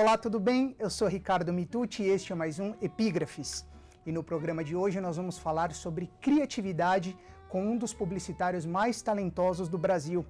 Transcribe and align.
Olá, 0.00 0.16
tudo 0.16 0.38
bem? 0.38 0.76
Eu 0.78 0.88
sou 0.88 1.08
Ricardo 1.08 1.52
Mitucci 1.52 2.04
e 2.04 2.08
este 2.08 2.30
é 2.30 2.36
mais 2.36 2.60
um 2.60 2.72
Epígrafes. 2.80 3.66
E 4.06 4.12
no 4.12 4.22
programa 4.22 4.62
de 4.62 4.76
hoje 4.76 5.00
nós 5.00 5.16
vamos 5.16 5.38
falar 5.38 5.72
sobre 5.72 6.08
criatividade 6.20 7.18
com 7.48 7.60
um 7.66 7.76
dos 7.76 7.92
publicitários 7.92 8.64
mais 8.64 9.02
talentosos 9.02 9.68
do 9.68 9.76
Brasil. 9.76 10.24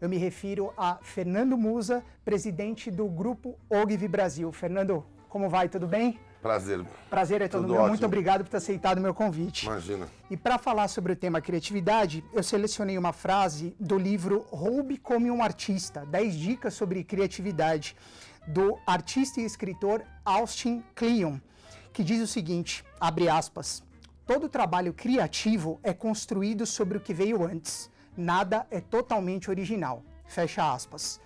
Eu 0.00 0.08
me 0.08 0.16
refiro 0.16 0.72
a 0.74 0.96
Fernando 1.02 1.54
Musa, 1.58 2.02
presidente 2.24 2.90
do 2.90 3.06
grupo 3.10 3.58
Ogvi 3.68 4.08
Brasil. 4.08 4.50
Fernando, 4.52 5.04
como 5.28 5.50
vai? 5.50 5.68
Tudo 5.68 5.86
bem? 5.86 6.18
Prazer. 6.40 6.82
Prazer 7.10 7.42
é 7.42 7.48
todo 7.48 7.64
Tudo 7.64 7.72
meu. 7.74 7.82
Muito 7.82 7.92
ótimo. 7.92 8.06
obrigado 8.06 8.42
por 8.42 8.48
ter 8.48 8.56
aceitado 8.56 8.96
o 8.96 9.02
meu 9.02 9.12
convite. 9.12 9.66
Imagina. 9.66 10.08
E 10.30 10.36
para 10.36 10.56
falar 10.56 10.88
sobre 10.88 11.12
o 11.12 11.16
tema 11.16 11.42
criatividade, 11.42 12.24
eu 12.32 12.42
selecionei 12.42 12.96
uma 12.96 13.12
frase 13.12 13.76
do 13.78 13.98
livro 13.98 14.46
Roube 14.48 14.96
como 14.96 15.30
um 15.30 15.42
Artista: 15.42 16.06
10 16.06 16.34
dicas 16.34 16.72
sobre 16.72 17.04
criatividade, 17.04 17.94
do 18.46 18.78
artista 18.86 19.40
e 19.40 19.44
escritor 19.44 20.02
Austin 20.24 20.82
Kleon, 20.94 21.38
que 21.92 22.04
diz 22.04 22.20
o 22.22 22.26
seguinte: 22.26 22.84
abre 22.98 23.28
aspas. 23.28 23.82
Todo 24.26 24.48
trabalho 24.48 24.92
criativo 24.92 25.80
é 25.82 25.92
construído 25.92 26.64
sobre 26.64 26.98
o 26.98 27.00
que 27.00 27.12
veio 27.12 27.44
antes. 27.44 27.90
Nada 28.16 28.66
é 28.70 28.80
totalmente 28.80 29.50
original. 29.50 30.04
Fecha 30.26 30.72
aspas. 30.72 31.20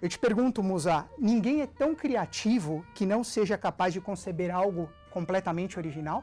Eu 0.00 0.08
te 0.08 0.18
pergunto, 0.18 0.62
Musa, 0.62 1.06
ninguém 1.18 1.62
é 1.62 1.66
tão 1.66 1.94
criativo 1.94 2.84
que 2.94 3.04
não 3.04 3.24
seja 3.24 3.58
capaz 3.58 3.92
de 3.92 4.00
conceber 4.00 4.54
algo 4.54 4.88
completamente 5.10 5.78
original? 5.78 6.22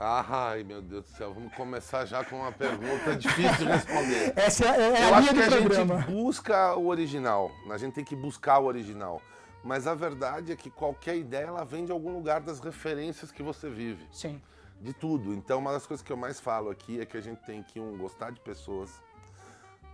Ai, 0.00 0.62
meu 0.62 0.80
Deus 0.80 1.04
do 1.06 1.10
céu, 1.10 1.34
vamos 1.34 1.52
começar 1.54 2.04
já 2.04 2.24
com 2.24 2.36
uma 2.36 2.52
pergunta 2.52 3.16
difícil 3.16 3.66
de 3.66 3.72
responder. 3.72 4.32
Essa 4.38 4.66
é, 4.66 4.80
é 4.94 5.08
Eu 5.08 5.14
a 5.14 5.18
acho 5.18 5.32
linha 5.32 5.42
que 5.44 5.50
do 5.50 5.54
a 5.56 5.58
programa. 5.58 6.00
gente 6.00 6.10
busca 6.12 6.76
o 6.76 6.86
original, 6.86 7.50
a 7.68 7.76
gente 7.78 7.94
tem 7.94 8.04
que 8.04 8.14
buscar 8.14 8.60
o 8.60 8.66
original. 8.66 9.20
Mas 9.64 9.88
a 9.88 9.94
verdade 9.96 10.52
é 10.52 10.56
que 10.56 10.70
qualquer 10.70 11.16
ideia 11.16 11.46
ela 11.46 11.64
vem 11.64 11.84
de 11.84 11.90
algum 11.90 12.12
lugar 12.12 12.40
das 12.40 12.60
referências 12.60 13.32
que 13.32 13.42
você 13.42 13.68
vive, 13.68 14.06
Sim. 14.12 14.40
de 14.80 14.92
tudo. 14.92 15.34
Então, 15.34 15.58
uma 15.58 15.72
das 15.72 15.84
coisas 15.84 16.06
que 16.06 16.12
eu 16.12 16.16
mais 16.16 16.38
falo 16.38 16.70
aqui 16.70 17.00
é 17.00 17.04
que 17.04 17.16
a 17.16 17.20
gente 17.20 17.42
tem 17.42 17.60
que 17.64 17.80
um 17.80 17.98
gostar 17.98 18.30
de 18.30 18.38
pessoas, 18.38 19.02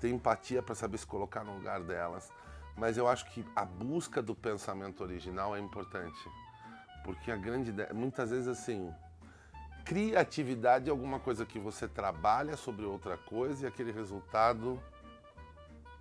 ter 0.02 0.10
empatia 0.10 0.62
para 0.62 0.75
saber 0.75 0.98
se 0.98 1.06
colocar 1.06 1.42
no 1.44 1.55
lugar 1.55 1.80
delas. 1.82 2.30
Mas 2.77 2.98
eu 2.98 3.08
acho 3.08 3.25
que 3.30 3.42
a 3.56 3.64
busca 3.64 4.20
do 4.20 4.34
pensamento 4.34 5.02
original 5.02 5.56
é 5.56 5.60
importante, 5.60 6.20
porque 7.02 7.30
a 7.30 7.36
grande 7.36 7.70
ideia, 7.70 7.88
muitas 7.94 8.30
vezes 8.30 8.48
assim, 8.48 8.92
criatividade 9.84 10.88
é 10.88 10.90
alguma 10.90 11.20
coisa 11.20 11.44
que 11.44 11.58
você 11.58 11.86
trabalha 11.86 12.56
sobre 12.56 12.84
outra 12.84 13.16
coisa 13.16 13.64
e 13.64 13.68
aquele 13.68 13.92
resultado 13.92 14.80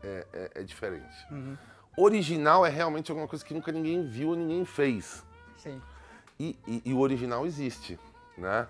é, 0.04 0.26
é- 0.34 0.52
é 0.56 0.64
diferente. 0.64 1.16
Uhum. 1.32 1.58
Original 1.98 2.66
é 2.66 2.70
realmente 2.70 3.12
alguma 3.12 3.28
coisa 3.28 3.44
que 3.46 3.54
nunca 3.54 3.72
ninguém 3.72 4.08
viu, 4.08 4.36
ninguém 4.36 4.66
fez. 4.66 5.24
Sim. 5.58 5.82
E, 6.40 6.58
e- 6.68 6.82
e 6.86 6.94
o 6.94 7.00
original 7.00 7.46
existe, 7.46 8.00
né? 8.38 8.68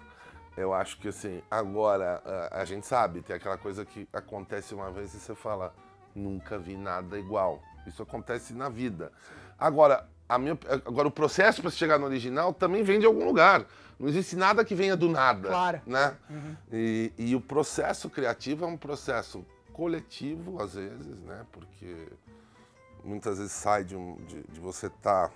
Eu 0.55 0.73
acho 0.73 0.99
que 0.99 1.07
assim, 1.07 1.41
agora 1.49 2.21
a, 2.51 2.61
a 2.61 2.65
gente 2.65 2.85
sabe, 2.85 3.21
tem 3.21 3.35
aquela 3.35 3.57
coisa 3.57 3.85
que 3.85 4.07
acontece 4.13 4.75
uma 4.75 4.91
vez 4.91 5.13
e 5.13 5.19
você 5.19 5.33
fala, 5.33 5.73
nunca 6.13 6.59
vi 6.59 6.75
nada 6.75 7.17
igual. 7.17 7.61
Isso 7.87 8.03
acontece 8.03 8.53
na 8.53 8.69
vida. 8.69 9.11
Agora, 9.57 10.07
minha, 10.37 10.57
agora 10.85 11.07
o 11.07 11.11
processo 11.11 11.61
para 11.61 11.71
chegar 11.71 11.97
no 11.99 12.05
original 12.05 12.53
também 12.53 12.83
vem 12.83 12.99
de 12.99 13.05
algum 13.05 13.25
lugar. 13.25 13.65
Não 13.99 14.07
existe 14.09 14.35
nada 14.35 14.65
que 14.65 14.73
venha 14.75 14.95
do 14.97 15.07
nada, 15.07 15.47
Claro. 15.49 15.81
né? 15.85 16.15
E, 16.71 17.11
e 17.17 17.35
o 17.35 17.41
processo 17.41 18.09
criativo 18.09 18.65
é 18.65 18.67
um 18.67 18.77
processo 18.77 19.45
coletivo 19.71 20.61
às 20.61 20.73
vezes, 20.75 21.19
né? 21.21 21.45
Porque 21.51 22.07
muitas 23.03 23.37
vezes 23.37 23.53
sai 23.53 23.83
de, 23.83 23.95
um, 23.95 24.15
de, 24.27 24.41
de 24.43 24.59
você 24.59 24.87
estar 24.87 25.31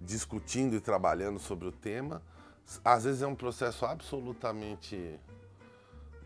discutindo 0.00 0.74
e 0.74 0.80
trabalhando 0.80 1.38
sobre 1.38 1.68
o 1.68 1.72
tema. 1.72 2.22
Às 2.84 3.04
vezes 3.04 3.22
é 3.22 3.26
um 3.26 3.34
processo 3.34 3.84
absolutamente 3.84 5.18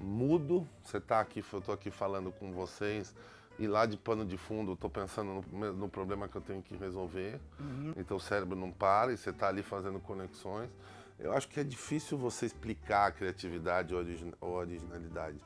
mudo. 0.01 0.67
Você 0.85 0.99
está 0.99 1.21
aqui, 1.21 1.45
eu 1.53 1.59
estou 1.59 1.75
aqui 1.75 1.91
falando 1.91 2.31
com 2.31 2.53
vocês 2.53 3.15
e 3.59 3.67
lá 3.67 3.87
de 3.87 3.97
pano 3.97 4.25
de 4.25 4.37
fundo 4.37 4.73
estou 4.75 4.91
pensando 4.91 5.45
no, 5.51 5.73
no 5.73 5.89
problema 5.89 6.29
que 6.29 6.37
eu 6.37 6.43
tenho 6.43 6.63
que 6.63 6.77
resolver. 6.77 7.41
Então 7.97 8.17
o 8.17 8.21
cérebro 8.21 8.57
não 8.57 8.71
para 8.71 9.13
e 9.13 9.17
você 9.17 9.31
está 9.31 9.49
ali 9.49 9.63
fazendo 9.63 9.99
conexões. 10.01 10.71
Eu 11.19 11.33
acho 11.33 11.49
que 11.49 11.59
é 11.61 11.65
difícil 11.65 12.19
você 12.19 12.45
explicar 12.47 13.07
a 13.07 13.11
criatividade 13.13 13.95
ou 13.95 14.01
origi- 14.01 14.35
ou 14.41 14.53
originalidade. 14.55 15.39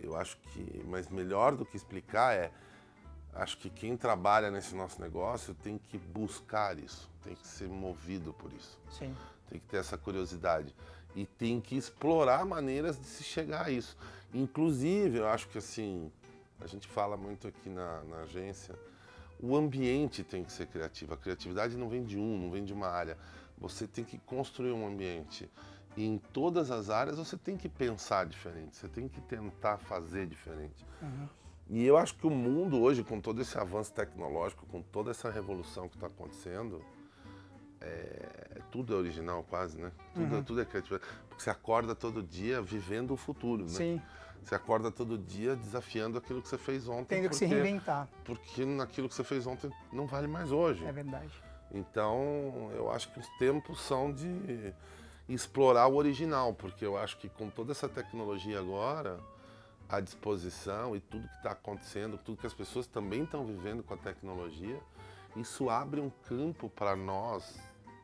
Eu 0.00 0.16
acho 0.16 0.38
que, 0.38 0.82
mas 0.88 1.08
melhor 1.10 1.54
do 1.54 1.64
que 1.66 1.76
explicar 1.76 2.34
é 2.34 2.50
Acho 3.32 3.58
que 3.58 3.70
quem 3.70 3.96
trabalha 3.96 4.50
nesse 4.50 4.74
nosso 4.74 5.00
negócio 5.00 5.54
tem 5.54 5.78
que 5.78 5.96
buscar 5.96 6.76
isso, 6.76 7.08
tem 7.22 7.36
que 7.36 7.46
ser 7.46 7.68
movido 7.68 8.32
por 8.32 8.52
isso, 8.52 8.76
Sim. 8.90 9.14
tem 9.48 9.60
que 9.60 9.66
ter 9.66 9.76
essa 9.76 9.96
curiosidade 9.96 10.74
e 11.14 11.24
tem 11.24 11.60
que 11.60 11.76
explorar 11.76 12.44
maneiras 12.44 12.98
de 12.98 13.06
se 13.06 13.22
chegar 13.22 13.66
a 13.66 13.70
isso. 13.70 13.96
Inclusive, 14.34 15.18
eu 15.18 15.28
acho 15.28 15.48
que 15.48 15.58
assim, 15.58 16.10
a 16.60 16.66
gente 16.66 16.86
fala 16.88 17.16
muito 17.16 17.48
aqui 17.48 17.68
na, 17.68 18.02
na 18.04 18.16
agência, 18.22 18.74
o 19.38 19.56
ambiente 19.56 20.22
tem 20.22 20.44
que 20.44 20.52
ser 20.52 20.66
criativo. 20.66 21.14
A 21.14 21.16
criatividade 21.16 21.76
não 21.76 21.88
vem 21.88 22.04
de 22.04 22.18
um, 22.18 22.38
não 22.38 22.50
vem 22.50 22.64
de 22.64 22.72
uma 22.72 22.88
área. 22.88 23.16
Você 23.58 23.86
tem 23.86 24.04
que 24.04 24.18
construir 24.18 24.72
um 24.72 24.86
ambiente. 24.86 25.50
E 25.96 26.04
em 26.04 26.18
todas 26.18 26.70
as 26.70 26.90
áreas 26.90 27.18
você 27.18 27.36
tem 27.36 27.56
que 27.56 27.68
pensar 27.68 28.26
diferente, 28.26 28.76
você 28.76 28.88
tem 28.88 29.08
que 29.08 29.20
tentar 29.22 29.78
fazer 29.78 30.26
diferente. 30.26 30.86
E 31.68 31.84
eu 31.84 31.96
acho 31.96 32.14
que 32.16 32.26
o 32.26 32.30
mundo 32.30 32.80
hoje, 32.80 33.02
com 33.02 33.20
todo 33.20 33.40
esse 33.40 33.56
avanço 33.58 33.92
tecnológico, 33.92 34.66
com 34.66 34.82
toda 34.82 35.10
essa 35.10 35.30
revolução 35.30 35.88
que 35.88 35.96
está 35.96 36.06
acontecendo, 36.06 36.84
é, 37.80 38.60
tudo 38.70 38.94
é 38.94 38.96
original 38.96 39.44
quase, 39.48 39.78
né? 39.78 39.90
Tudo, 40.14 40.42
tudo 40.42 40.60
é 40.60 40.64
criativo. 40.64 41.00
Porque 41.28 41.42
você 41.42 41.50
acorda 41.50 41.94
todo 41.94 42.22
dia 42.22 42.60
vivendo 42.60 43.12
o 43.12 43.16
futuro, 43.16 43.62
né? 43.64 43.68
Sim. 43.70 44.02
Você 44.42 44.54
acorda 44.54 44.90
todo 44.90 45.18
dia 45.18 45.54
desafiando 45.54 46.16
aquilo 46.16 46.40
que 46.40 46.48
você 46.48 46.56
fez 46.58 46.88
ontem. 46.88 47.16
Tendo 47.20 47.28
que 47.28 47.36
se 47.36 47.46
porque- 47.46 47.60
reinventar. 47.62 48.08
Porque 48.24 48.64
naquilo 48.64 49.08
que 49.08 49.14
você 49.14 49.24
fez 49.24 49.46
ontem 49.46 49.70
não 49.92 50.06
vale 50.06 50.26
mais 50.26 50.50
hoje. 50.50 50.84
É 50.84 50.92
verdade. 50.92 51.30
Então, 51.72 52.70
eu 52.74 52.90
acho 52.90 53.12
que 53.12 53.20
os 53.20 53.28
tempos 53.38 53.80
são 53.80 54.12
de 54.12 54.74
explorar 55.28 55.86
o 55.86 55.94
original, 55.96 56.52
porque 56.54 56.84
eu 56.84 56.96
acho 56.96 57.16
que 57.18 57.28
com 57.28 57.48
toda 57.48 57.70
essa 57.72 57.88
tecnologia 57.88 58.58
agora 58.58 59.20
à 59.88 60.00
disposição 60.00 60.96
e 60.96 61.00
tudo 61.00 61.28
que 61.28 61.36
está 61.36 61.52
acontecendo, 61.52 62.18
tudo 62.18 62.38
que 62.38 62.46
as 62.46 62.54
pessoas 62.54 62.86
também 62.86 63.22
estão 63.24 63.44
vivendo 63.44 63.82
com 63.82 63.94
a 63.94 63.96
tecnologia, 63.96 64.80
isso 65.36 65.70
abre 65.70 66.00
um 66.00 66.10
campo 66.28 66.68
para 66.68 66.96
nós 66.96 67.56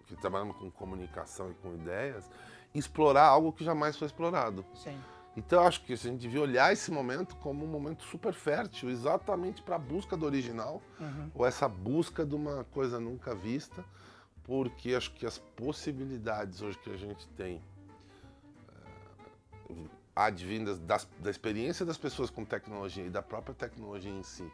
que 0.07 0.17
trabalhamos 0.17 0.57
com 0.57 0.71
comunicação 0.71 1.51
e 1.51 1.55
com 1.55 1.75
ideias, 1.75 2.31
explorar 2.75 3.25
algo 3.27 3.53
que 3.53 3.65
jamais 3.65 3.97
foi 3.97 4.07
explorado. 4.07 4.65
Sim. 4.75 4.99
Então 5.37 5.63
acho 5.67 5.83
que 5.85 5.93
a 5.93 5.97
gente 5.97 6.21
devia 6.21 6.41
olhar 6.41 6.73
esse 6.73 6.91
momento 6.91 7.37
como 7.37 7.65
um 7.65 7.69
momento 7.69 8.03
super 8.05 8.33
fértil, 8.33 8.89
exatamente 8.89 9.61
para 9.63 9.77
a 9.77 9.79
busca 9.79 10.17
do 10.17 10.25
original, 10.25 10.81
ou 11.35 11.45
essa 11.45 11.69
busca 11.69 12.25
de 12.25 12.35
uma 12.35 12.65
coisa 12.65 12.99
nunca 12.99 13.35
vista, 13.35 13.85
porque 14.45 14.95
acho 14.95 15.13
que 15.13 15.27
as 15.27 15.37
possibilidades 15.39 16.63
hoje 16.63 16.79
que 16.79 16.91
a 16.91 16.97
gente 16.97 17.27
tem, 17.37 17.61
eh, 18.69 19.75
advindas 20.15 20.79
das- 20.79 21.07
da 21.19 21.29
experiência 21.31 21.85
das 21.85 21.99
pessoas 21.99 22.31
com 22.31 22.45
tecnologia 22.45 23.05
e 23.05 23.11
da 23.11 23.21
própria 23.23 23.55
tecnologia 23.55 24.11
em 24.11 24.23
si, 24.23 24.51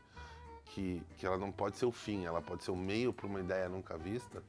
que, 0.65 1.01
que 1.17 1.27
ela 1.27 1.37
não 1.39 1.53
pode 1.53 1.77
ser 1.77 1.87
o 1.87 1.93
fim, 1.93 2.25
ela 2.25 2.41
pode 2.43 2.65
ser 2.65 2.71
o 2.71 2.77
meio 2.77 3.13
para 3.13 3.27
uma 3.27 3.39
ideia 3.39 3.69
nunca 3.69 3.97
vista, 3.97 4.43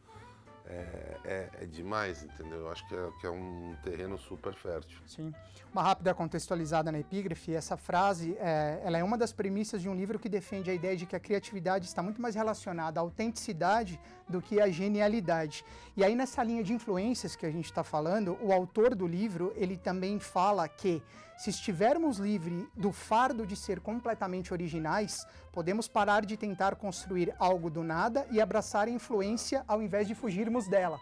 é, 0.65 1.17
é- 1.25 1.49
é 1.61 1.65
demais, 1.65 2.23
entendeu? 2.23 2.59
Eu 2.59 2.71
acho 2.71 2.87
que 2.87 2.95
é, 2.95 3.09
que 3.19 3.27
é 3.27 3.29
um 3.29 3.75
terreno 3.83 4.17
super 4.17 4.53
fértil. 4.53 4.97
Sim. 5.05 5.33
Uma 5.71 5.83
rápida 5.83 6.13
contextualizada 6.13 6.91
na 6.91 6.99
epígrafe, 6.99 7.53
essa 7.53 7.75
frase 7.75 8.37
é, 8.39 8.79
ela 8.83 8.97
é 8.97 9.03
uma 9.03 9.17
das 9.17 9.33
premissas 9.33 9.81
de 9.81 9.89
um 9.89 9.95
livro 9.95 10.19
que 10.19 10.29
defende 10.29 10.69
a 10.69 10.73
ideia 10.73 10.95
de 10.95 11.05
que 11.05 11.15
a 11.15 11.19
criatividade 11.19 11.85
está 11.85 12.01
muito 12.01 12.21
mais 12.21 12.35
relacionada 12.35 12.99
à 12.99 13.01
autenticidade 13.01 13.99
do 14.29 14.41
que 14.41 14.61
à 14.61 14.69
genialidade. 14.69 15.65
E 15.97 16.03
aí 16.03 16.15
nessa 16.15 16.43
linha 16.43 16.63
de 16.63 16.73
influências 16.73 17.35
que 17.35 17.45
a 17.45 17.51
gente 17.51 17.65
está 17.65 17.83
falando, 17.83 18.37
o 18.41 18.53
autor 18.53 18.95
do 18.95 19.07
livro 19.07 19.51
ele 19.55 19.77
também 19.77 20.19
fala 20.19 20.67
que 20.67 21.01
se 21.37 21.49
estivermos 21.49 22.17
livres 22.17 22.65
do 22.75 22.91
fardo 22.91 23.45
de 23.45 23.55
ser 23.55 23.79
completamente 23.79 24.53
originais, 24.53 25.25
podemos 25.51 25.87
parar 25.87 26.25
de 26.25 26.37
tentar 26.37 26.75
construir 26.75 27.33
algo 27.39 27.69
do 27.69 27.83
nada 27.83 28.25
e 28.31 28.39
abraçar 28.39 28.87
a 28.87 28.91
influência 28.91 29.63
ao 29.67 29.81
invés 29.81 30.07
de 30.07 30.15
fugirmos 30.15 30.67
dela. 30.67 30.99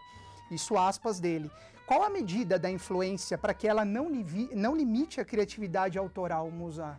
Isso 0.50 0.76
aspas 0.76 1.20
dele. 1.20 1.50
Qual 1.86 2.02
a 2.02 2.10
medida 2.10 2.58
da 2.58 2.70
influência 2.70 3.36
para 3.36 3.52
que 3.54 3.66
ela 3.68 3.84
não, 3.84 4.10
livi- 4.10 4.50
não 4.54 4.74
limite 4.76 5.20
a 5.20 5.24
criatividade 5.24 5.98
autoral, 5.98 6.50
Musa? 6.50 6.98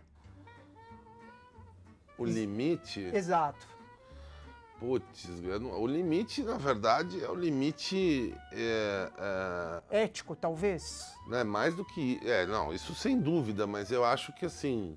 O 2.16 2.24
limite, 2.24 3.00
Exato. 3.12 3.66
Putz, 4.84 5.26
o 5.78 5.86
limite, 5.86 6.42
na 6.42 6.58
verdade, 6.58 7.24
é 7.24 7.30
o 7.30 7.34
limite 7.34 8.34
é, 8.52 9.10
é, 9.90 10.02
Ético, 10.04 10.36
talvez? 10.36 11.14
né, 11.26 11.42
mais 11.42 11.74
do 11.74 11.84
que. 11.84 12.20
É, 12.22 12.44
não, 12.44 12.72
isso 12.72 12.94
sem 12.94 13.18
dúvida, 13.18 13.66
mas 13.66 13.90
eu 13.90 14.04
acho 14.04 14.32
que 14.34 14.44
assim. 14.44 14.96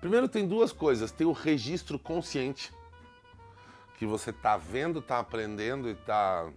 Primeiro 0.00 0.26
tem 0.28 0.48
duas 0.48 0.72
coisas. 0.72 1.12
Tem 1.12 1.26
o 1.26 1.32
registro 1.32 1.98
consciente, 1.98 2.72
que 3.98 4.06
você 4.06 4.30
está 4.30 4.56
vendo, 4.56 5.00
está 5.00 5.18
aprendendo 5.18 5.88
e 5.88 5.92
está 5.92 6.50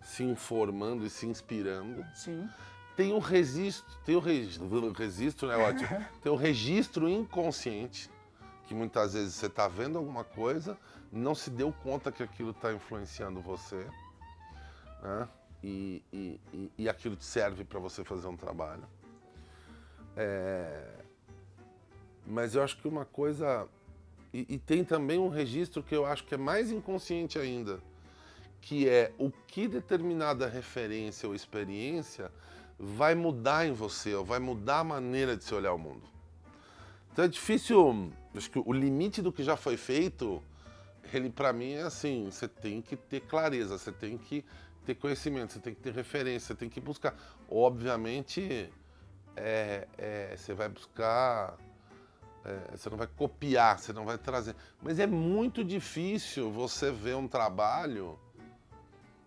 se 0.00 0.24
informando 0.24 1.04
e 1.04 1.10
se 1.10 1.26
inspirando. 1.26 2.02
Sim. 2.14 2.48
Tem 2.96 3.12
o 3.12 3.18
registro, 3.18 3.94
tem 4.06 4.16
o 4.16 4.20
registro, 4.20 4.92
registro 4.96 5.48
né, 5.48 5.56
ótimo. 5.56 5.88
tem 6.22 6.32
o 6.32 6.36
registro 6.36 7.06
inconsciente, 7.06 8.08
que 8.66 8.74
muitas 8.74 9.12
vezes 9.12 9.34
você 9.34 9.46
está 9.46 9.68
vendo 9.68 9.98
alguma 9.98 10.24
coisa, 10.24 10.78
não 11.12 11.34
se 11.34 11.50
deu 11.50 11.72
conta 11.82 12.10
que 12.12 12.22
aquilo 12.22 12.50
está 12.50 12.72
influenciando 12.72 13.40
você, 13.40 13.86
né? 15.02 15.28
E, 15.62 16.02
e, 16.12 16.40
e, 16.52 16.72
e 16.78 16.88
aquilo 16.88 17.16
te 17.16 17.24
serve 17.24 17.64
para 17.64 17.80
você 17.80 18.04
fazer 18.04 18.28
um 18.28 18.36
trabalho. 18.36 18.84
É... 20.16 20.94
Mas 22.26 22.54
eu 22.54 22.62
acho 22.62 22.76
que 22.78 22.88
uma 22.88 23.04
coisa. 23.04 23.68
E, 24.32 24.54
e 24.54 24.58
tem 24.58 24.84
também 24.84 25.18
um 25.18 25.28
registro 25.28 25.82
que 25.82 25.94
eu 25.94 26.04
acho 26.04 26.24
que 26.24 26.34
é 26.34 26.38
mais 26.38 26.70
inconsciente 26.70 27.38
ainda, 27.38 27.80
que 28.60 28.88
é 28.88 29.12
o 29.18 29.30
que 29.30 29.68
determinada 29.68 30.46
referência 30.46 31.28
ou 31.28 31.34
experiência 31.34 32.30
vai 32.78 33.14
mudar 33.14 33.66
em 33.66 33.72
você, 33.72 34.14
ou 34.14 34.24
vai 34.24 34.38
mudar 34.38 34.80
a 34.80 34.84
maneira 34.84 35.36
de 35.36 35.44
se 35.44 35.54
olhar 35.54 35.72
o 35.72 35.78
mundo. 35.78 36.02
Então 37.12 37.24
é 37.24 37.28
difícil, 37.28 38.12
acho 38.34 38.50
que 38.50 38.58
o 38.58 38.72
limite 38.72 39.22
do 39.22 39.32
que 39.32 39.42
já 39.42 39.56
foi 39.56 39.76
feito, 39.76 40.42
ele 41.12 41.30
para 41.30 41.52
mim 41.52 41.72
é 41.72 41.82
assim, 41.82 42.28
você 42.30 42.48
tem 42.48 42.80
que 42.80 42.96
ter 42.96 43.20
clareza, 43.20 43.78
você 43.78 43.92
tem 43.92 44.16
que 44.16 44.44
ter 44.84 44.94
conhecimento, 44.94 45.52
você 45.52 45.58
tem 45.58 45.74
que 45.74 45.80
ter 45.80 45.92
referência, 45.92 46.48
você 46.48 46.54
tem 46.54 46.68
que 46.68 46.80
buscar. 46.80 47.14
Obviamente, 47.50 48.70
é, 49.36 49.86
é, 49.98 50.36
você 50.36 50.54
vai 50.54 50.68
buscar, 50.68 51.56
é, 52.44 52.76
você 52.76 52.88
não 52.88 52.96
vai 52.96 53.08
copiar, 53.08 53.78
você 53.78 53.92
não 53.92 54.04
vai 54.04 54.16
trazer. 54.16 54.54
Mas 54.80 54.98
é 54.98 55.06
muito 55.06 55.64
difícil 55.64 56.50
você 56.50 56.90
ver 56.90 57.16
um 57.16 57.26
trabalho 57.26 58.18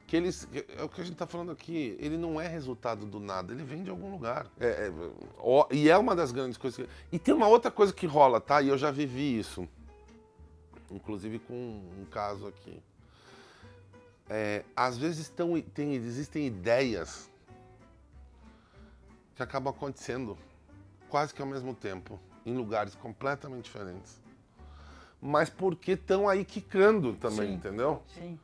que 0.07 0.15
eles. 0.15 0.47
É 0.75 0.83
o 0.83 0.89
que 0.89 1.01
a 1.01 1.03
gente 1.03 1.13
está 1.13 1.27
falando 1.27 1.51
aqui, 1.51 1.95
ele 1.99 2.17
não 2.17 2.41
é 2.41 2.47
resultado 2.47 3.05
do 3.05 3.19
nada, 3.19 3.53
ele 3.53 3.63
vem 3.63 3.83
de 3.83 3.91
algum 3.91 4.09
lugar. 4.09 4.47
É, 4.59 4.67
é, 4.67 4.91
ó, 5.37 5.67
e 5.69 5.87
é 5.87 5.97
uma 5.97 6.15
das 6.15 6.31
grandes 6.31 6.57
coisas. 6.57 6.83
Que, 6.83 6.91
e 7.11 7.19
tem 7.19 7.33
uma 7.33 7.47
outra 7.47 7.69
coisa 7.69 7.93
que 7.93 8.07
rola, 8.07 8.41
tá? 8.41 8.61
E 8.61 8.69
eu 8.69 8.77
já 8.77 8.89
vivi 8.89 9.37
isso. 9.37 9.67
Inclusive 10.91 11.39
com 11.39 11.53
um 11.53 12.05
caso 12.11 12.47
aqui. 12.47 12.81
É, 14.29 14.63
às 14.75 14.97
vezes 14.97 15.29
tão, 15.29 15.59
tem, 15.61 15.93
existem 15.95 16.45
ideias 16.45 17.29
que 19.35 19.41
acabam 19.41 19.73
acontecendo 19.73 20.37
quase 21.09 21.33
que 21.33 21.41
ao 21.41 21.47
mesmo 21.47 21.73
tempo, 21.73 22.19
em 22.45 22.53
lugares 22.53 22.93
completamente 22.95 23.65
diferentes. 23.65 24.19
Mas 25.21 25.49
porque 25.49 25.93
estão 25.93 26.29
aí 26.29 26.45
quicando 26.45 27.13
também, 27.13 27.49
Sim. 27.49 27.53
entendeu? 27.55 28.03
Sim 28.13 28.39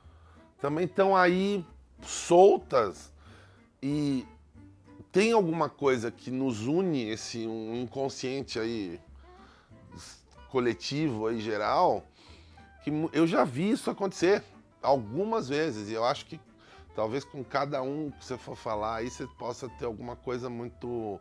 também 0.66 0.86
estão 0.86 1.16
aí 1.16 1.66
soltas 2.02 3.12
e 3.82 4.26
tem 5.12 5.32
alguma 5.32 5.70
coisa 5.70 6.10
que 6.10 6.32
nos 6.32 6.66
une 6.66 7.08
esse 7.08 7.46
um 7.46 7.76
inconsciente 7.76 8.60
aí 8.60 9.00
coletivo 10.50 11.28
aí 11.28 11.40
geral 11.40 12.04
que 12.86 13.10
eu 13.12 13.26
já 13.26 13.44
vi 13.44 13.72
isso 13.72 13.90
acontecer 13.90 14.44
algumas 14.82 15.50
vezes 15.50 15.90
e 15.90 15.94
eu 15.94 16.06
acho 16.06 16.28
que 16.28 16.40
talvez 16.96 17.24
com 17.24 17.44
cada 17.44 17.82
um 17.82 18.12
que 18.12 18.24
você 18.24 18.38
for 18.38 18.56
falar 18.56 18.98
aí 18.98 19.10
você 19.10 19.26
possa 19.40 19.68
ter 19.68 19.86
alguma 19.86 20.16
coisa 20.16 20.52
muito 20.52 21.20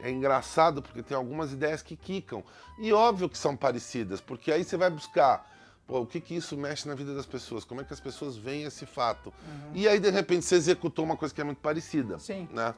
é 0.00 0.10
engraçado 0.10 0.80
porque 0.80 1.02
tem 1.02 1.14
algumas 1.14 1.52
ideias 1.52 1.82
que 1.82 1.96
quicam 1.96 2.42
e 2.78 2.94
óbvio 2.94 3.28
que 3.28 3.36
são 3.36 3.54
parecidas 3.54 4.22
porque 4.22 4.50
aí 4.50 4.64
você 4.64 4.78
vai 4.78 4.88
buscar 4.88 5.54
Pô, 5.86 6.00
o 6.00 6.06
que, 6.06 6.20
que 6.20 6.34
isso 6.34 6.56
mexe 6.56 6.88
na 6.88 6.96
vida 6.96 7.14
das 7.14 7.26
pessoas? 7.26 7.64
Como 7.64 7.80
é 7.80 7.84
que 7.84 7.92
as 7.92 8.00
pessoas 8.00 8.36
veem 8.36 8.64
esse 8.64 8.84
fato? 8.84 9.26
Uhum. 9.28 9.70
E 9.72 9.86
aí, 9.86 10.00
de 10.00 10.10
repente, 10.10 10.44
você 10.44 10.56
executou 10.56 11.04
uma 11.04 11.16
coisa 11.16 11.32
que 11.32 11.40
é 11.40 11.44
muito 11.44 11.60
parecida. 11.60 12.18
Sim. 12.18 12.48
Né? 12.52 12.74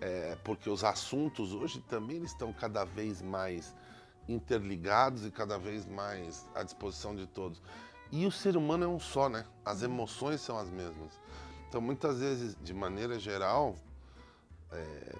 É, 0.00 0.36
porque 0.44 0.70
os 0.70 0.84
assuntos 0.84 1.52
hoje 1.52 1.80
também 1.88 2.22
estão 2.22 2.52
cada 2.52 2.84
vez 2.84 3.20
mais 3.20 3.74
interligados 4.28 5.24
e 5.26 5.30
cada 5.30 5.58
vez 5.58 5.86
mais 5.86 6.48
à 6.54 6.62
disposição 6.62 7.14
de 7.14 7.26
todos. 7.26 7.60
E 8.10 8.26
o 8.26 8.32
ser 8.32 8.56
humano 8.56 8.84
é 8.84 8.88
um 8.88 9.00
só, 9.00 9.28
né? 9.28 9.44
As 9.64 9.82
emoções 9.82 10.40
são 10.40 10.58
as 10.58 10.70
mesmas. 10.70 11.20
Então, 11.68 11.80
muitas 11.80 12.20
vezes, 12.20 12.56
de 12.62 12.72
maneira 12.72 13.18
geral, 13.18 13.74
é, 14.70 15.14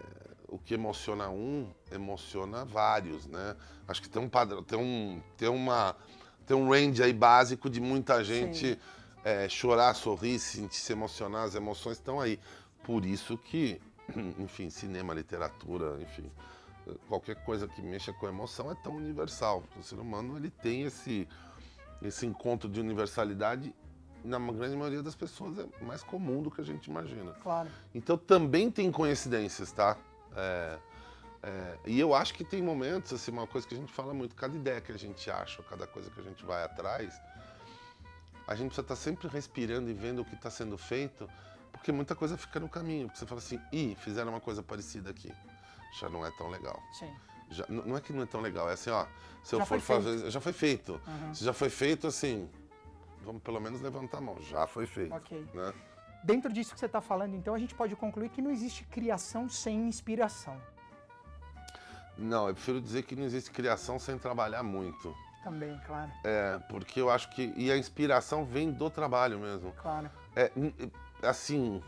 o 0.48 0.58
que 0.58 0.74
emociona 0.74 1.28
um, 1.28 1.68
emociona 1.90 2.64
vários, 2.64 3.26
né? 3.26 3.56
Acho 3.88 4.00
que 4.00 4.08
tem 4.08 4.22
um 4.22 4.28
padrão, 4.28 4.62
tem, 4.62 4.78
um, 4.78 5.20
tem 5.36 5.48
uma 5.48 5.96
tem 6.46 6.56
um 6.56 6.70
range 6.70 7.02
aí 7.02 7.12
básico 7.12 7.70
de 7.70 7.80
muita 7.80 8.22
gente 8.22 8.78
é, 9.24 9.48
chorar, 9.48 9.94
sorrir, 9.94 10.38
se 10.38 10.92
emocionar, 10.92 11.44
as 11.44 11.54
emoções 11.54 11.96
estão 11.96 12.20
aí. 12.20 12.38
Por 12.82 13.04
isso 13.04 13.38
que, 13.38 13.80
enfim, 14.38 14.68
cinema, 14.68 15.14
literatura, 15.14 15.98
enfim, 16.02 16.30
qualquer 17.08 17.36
coisa 17.44 17.66
que 17.68 17.82
mexa 17.82 18.12
com 18.12 18.28
emoção 18.28 18.70
é 18.70 18.74
tão 18.74 18.96
universal. 18.96 19.62
O 19.78 19.82
ser 19.82 19.98
humano 19.98 20.36
ele 20.36 20.50
tem 20.50 20.82
esse, 20.82 21.28
esse 22.02 22.26
encontro 22.26 22.68
de 22.68 22.80
universalidade 22.80 23.74
na 24.24 24.38
grande 24.38 24.74
maioria 24.74 25.02
das 25.02 25.14
pessoas 25.14 25.58
é 25.58 25.84
mais 25.84 26.02
comum 26.02 26.42
do 26.42 26.50
que 26.50 26.60
a 26.60 26.64
gente 26.64 26.86
imagina. 26.86 27.32
Claro. 27.42 27.68
Então 27.94 28.16
também 28.16 28.70
tem 28.70 28.90
coincidências, 28.90 29.70
tá? 29.70 29.98
É, 30.34 30.78
é, 31.42 31.78
e 31.86 32.00
eu 32.00 32.14
acho 32.14 32.32
que 32.32 32.42
tem 32.42 32.62
momentos, 32.62 33.12
assim, 33.12 33.30
uma 33.30 33.46
coisa 33.46 33.68
que 33.68 33.74
a 33.74 33.76
gente 33.76 33.92
fala 33.92 34.14
muito, 34.14 34.34
cada 34.34 34.56
ideia 34.56 34.80
que 34.80 34.90
a 34.90 34.98
gente 34.98 35.30
acha, 35.30 35.62
cada 35.64 35.86
coisa 35.86 36.10
que 36.10 36.18
a 36.18 36.22
gente 36.22 36.42
vai 36.44 36.64
atrás, 36.64 37.20
a 38.46 38.54
gente 38.54 38.68
precisa 38.68 38.82
estar 38.82 38.96
sempre 38.96 39.28
respirando 39.28 39.90
e 39.90 39.92
vendo 39.92 40.22
o 40.22 40.24
que 40.24 40.34
está 40.34 40.50
sendo 40.50 40.78
feito, 40.78 41.28
porque 41.70 41.92
muita 41.92 42.14
coisa 42.14 42.38
fica 42.38 42.58
no 42.58 42.68
caminho. 42.68 43.08
Porque 43.08 43.18
você 43.18 43.26
fala 43.26 43.40
assim, 43.40 43.60
ih, 43.70 43.94
fizeram 43.96 44.30
uma 44.30 44.40
coisa 44.40 44.62
parecida 44.62 45.10
aqui. 45.10 45.30
Já 46.00 46.08
não 46.08 46.24
é 46.26 46.30
tão 46.32 46.48
legal. 46.48 46.82
Sim. 46.92 47.10
Já, 47.50 47.64
não 47.68 47.96
é 47.96 48.00
que 48.00 48.12
não 48.12 48.22
é 48.22 48.26
tão 48.26 48.40
legal, 48.40 48.68
é 48.68 48.72
assim, 48.72 48.90
ó, 48.90 49.06
se 49.42 49.54
eu 49.54 49.60
já 49.60 49.66
for 49.66 49.80
fazer. 49.80 50.30
Já 50.30 50.40
foi 50.40 50.52
feito. 50.52 51.00
Uhum. 51.06 51.34
Se 51.34 51.44
já 51.44 51.52
foi 51.52 51.70
feito, 51.70 52.06
assim, 52.06 52.50
vamos 53.22 53.42
pelo 53.42 53.60
menos 53.60 53.80
levantar 53.80 54.18
a 54.18 54.20
mão. 54.20 54.40
Já 54.42 54.66
foi 54.66 54.86
feito. 54.86 55.14
Ok. 55.14 55.46
Né? 55.54 55.72
Dentro 56.24 56.52
disso 56.52 56.72
que 56.72 56.80
você 56.80 56.86
está 56.86 57.00
falando, 57.00 57.34
então, 57.34 57.54
a 57.54 57.58
gente 57.58 57.74
pode 57.74 57.94
concluir 57.94 58.30
que 58.30 58.40
não 58.40 58.50
existe 58.50 58.84
criação 58.84 59.48
sem 59.48 59.86
inspiração. 59.86 60.60
Não, 62.16 62.48
eu 62.48 62.54
prefiro 62.54 62.80
dizer 62.80 63.02
que 63.02 63.14
não 63.14 63.24
existe 63.24 63.50
criação 63.50 63.98
sem 63.98 64.16
trabalhar 64.18 64.62
muito. 64.62 65.14
Também, 65.42 65.78
claro. 65.86 66.10
É, 66.24 66.58
porque 66.70 67.00
eu 67.00 67.10
acho 67.10 67.28
que. 67.30 67.52
E 67.56 67.70
a 67.70 67.76
inspiração 67.76 68.44
vem 68.44 68.72
do 68.72 68.88
trabalho 68.88 69.38
mesmo. 69.38 69.72
Claro. 69.72 70.10
É, 70.34 70.50
assim. 71.22 71.82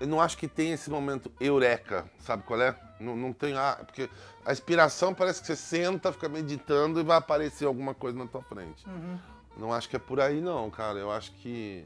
Eu 0.00 0.06
não 0.06 0.20
acho 0.20 0.36
que 0.36 0.48
tem 0.48 0.72
esse 0.72 0.90
momento 0.90 1.30
eureka, 1.40 2.08
sabe 2.18 2.42
qual 2.44 2.60
é? 2.60 2.76
Não, 2.98 3.16
não 3.16 3.32
tem. 3.32 3.56
Ah, 3.56 3.78
porque 3.84 4.08
a 4.44 4.52
inspiração 4.52 5.14
parece 5.14 5.40
que 5.40 5.46
você 5.46 5.56
senta, 5.56 6.12
fica 6.12 6.28
meditando 6.28 7.00
e 7.00 7.02
vai 7.02 7.18
aparecer 7.18 7.66
alguma 7.66 7.94
coisa 7.94 8.18
na 8.18 8.26
tua 8.26 8.42
frente. 8.42 8.86
Uhum. 8.86 9.18
Não 9.56 9.72
acho 9.72 9.88
que 9.88 9.96
é 9.96 9.98
por 9.98 10.20
aí, 10.20 10.40
não, 10.40 10.70
cara. 10.70 10.98
Eu 10.98 11.10
acho 11.10 11.32
que. 11.32 11.84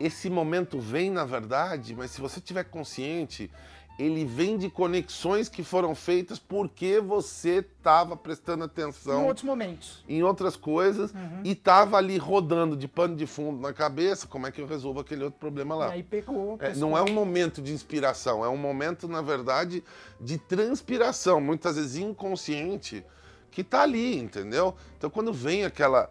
Esse 0.00 0.30
momento 0.30 0.78
vem, 0.78 1.10
na 1.10 1.24
verdade, 1.24 1.94
mas 1.94 2.12
se 2.12 2.20
você 2.20 2.40
tiver 2.40 2.64
consciente 2.64 3.50
ele 3.98 4.24
vem 4.24 4.56
de 4.56 4.70
conexões 4.70 5.48
que 5.48 5.64
foram 5.64 5.92
feitas 5.92 6.38
porque 6.38 7.00
você 7.00 7.58
estava 7.58 8.16
prestando 8.16 8.62
atenção. 8.62 9.22
Em 9.22 9.26
outros 9.26 9.44
momentos. 9.44 10.04
Em 10.08 10.22
outras 10.22 10.56
coisas 10.56 11.12
uhum. 11.12 11.40
e 11.42 11.50
estava 11.50 11.96
ali 11.96 12.16
rodando 12.16 12.76
de 12.76 12.86
pano 12.86 13.16
de 13.16 13.26
fundo 13.26 13.60
na 13.60 13.72
cabeça, 13.72 14.28
como 14.28 14.46
é 14.46 14.52
que 14.52 14.60
eu 14.60 14.66
resolvo 14.66 15.00
aquele 15.00 15.24
outro 15.24 15.40
problema 15.40 15.74
lá. 15.74 15.88
E 15.88 15.92
aí 15.94 16.02
pegou. 16.04 16.56
É, 16.60 16.74
não 16.76 16.96
é 16.96 17.02
um 17.02 17.12
momento 17.12 17.60
de 17.60 17.72
inspiração, 17.72 18.44
é 18.44 18.48
um 18.48 18.56
momento, 18.56 19.08
na 19.08 19.20
verdade, 19.20 19.82
de 20.20 20.38
transpiração, 20.38 21.40
muitas 21.40 21.74
vezes 21.74 21.96
inconsciente, 21.96 23.04
que 23.50 23.62
está 23.62 23.82
ali, 23.82 24.16
entendeu? 24.16 24.76
Então 24.96 25.10
quando 25.10 25.32
vem 25.32 25.64
aquela 25.64 26.08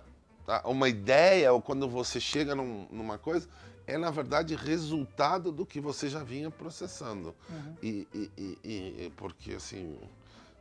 uma 0.63 0.87
ideia 0.87 1.51
ou 1.51 1.61
quando 1.61 1.89
você 1.89 2.19
chega 2.19 2.55
num, 2.55 2.87
numa 2.89 3.17
coisa, 3.17 3.47
é, 3.87 3.97
na 3.97 4.11
verdade, 4.11 4.53
resultado 4.53 5.49
do 5.49 5.65
que 5.65 5.79
você 5.79 6.09
já 6.09 6.21
vinha 6.21 6.51
processando. 6.51 7.33
Uhum. 7.49 7.75
E, 7.81 8.07
e, 8.13 8.31
e, 8.37 8.59
e, 9.05 9.13
porque, 9.15 9.53
assim, 9.53 9.97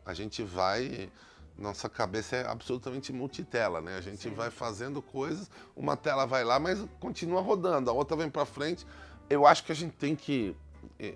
a 0.04 0.14
gente 0.14 0.42
vai. 0.45 1.11
Nossa 1.59 1.88
cabeça 1.88 2.37
é 2.37 2.47
absolutamente 2.47 3.12
multitela, 3.12 3.80
né? 3.80 3.97
A 3.97 4.00
gente 4.00 4.25
Sim. 4.25 4.35
vai 4.35 4.50
fazendo 4.50 5.00
coisas, 5.00 5.50
uma 5.75 5.97
tela 5.97 6.26
vai 6.26 6.45
lá, 6.45 6.61
mas 6.61 6.85
continua 7.00 7.40
rodando, 7.40 7.90
a 7.90 7.95
outra 7.95 8.14
vem 8.14 8.28
para 8.28 8.45
frente. 8.45 8.87
Eu 9.28 9.47
acho 9.47 9.64
que 9.64 9.73
a 9.73 9.75
gente 9.75 9.97
tem 9.97 10.14
que. 10.14 10.54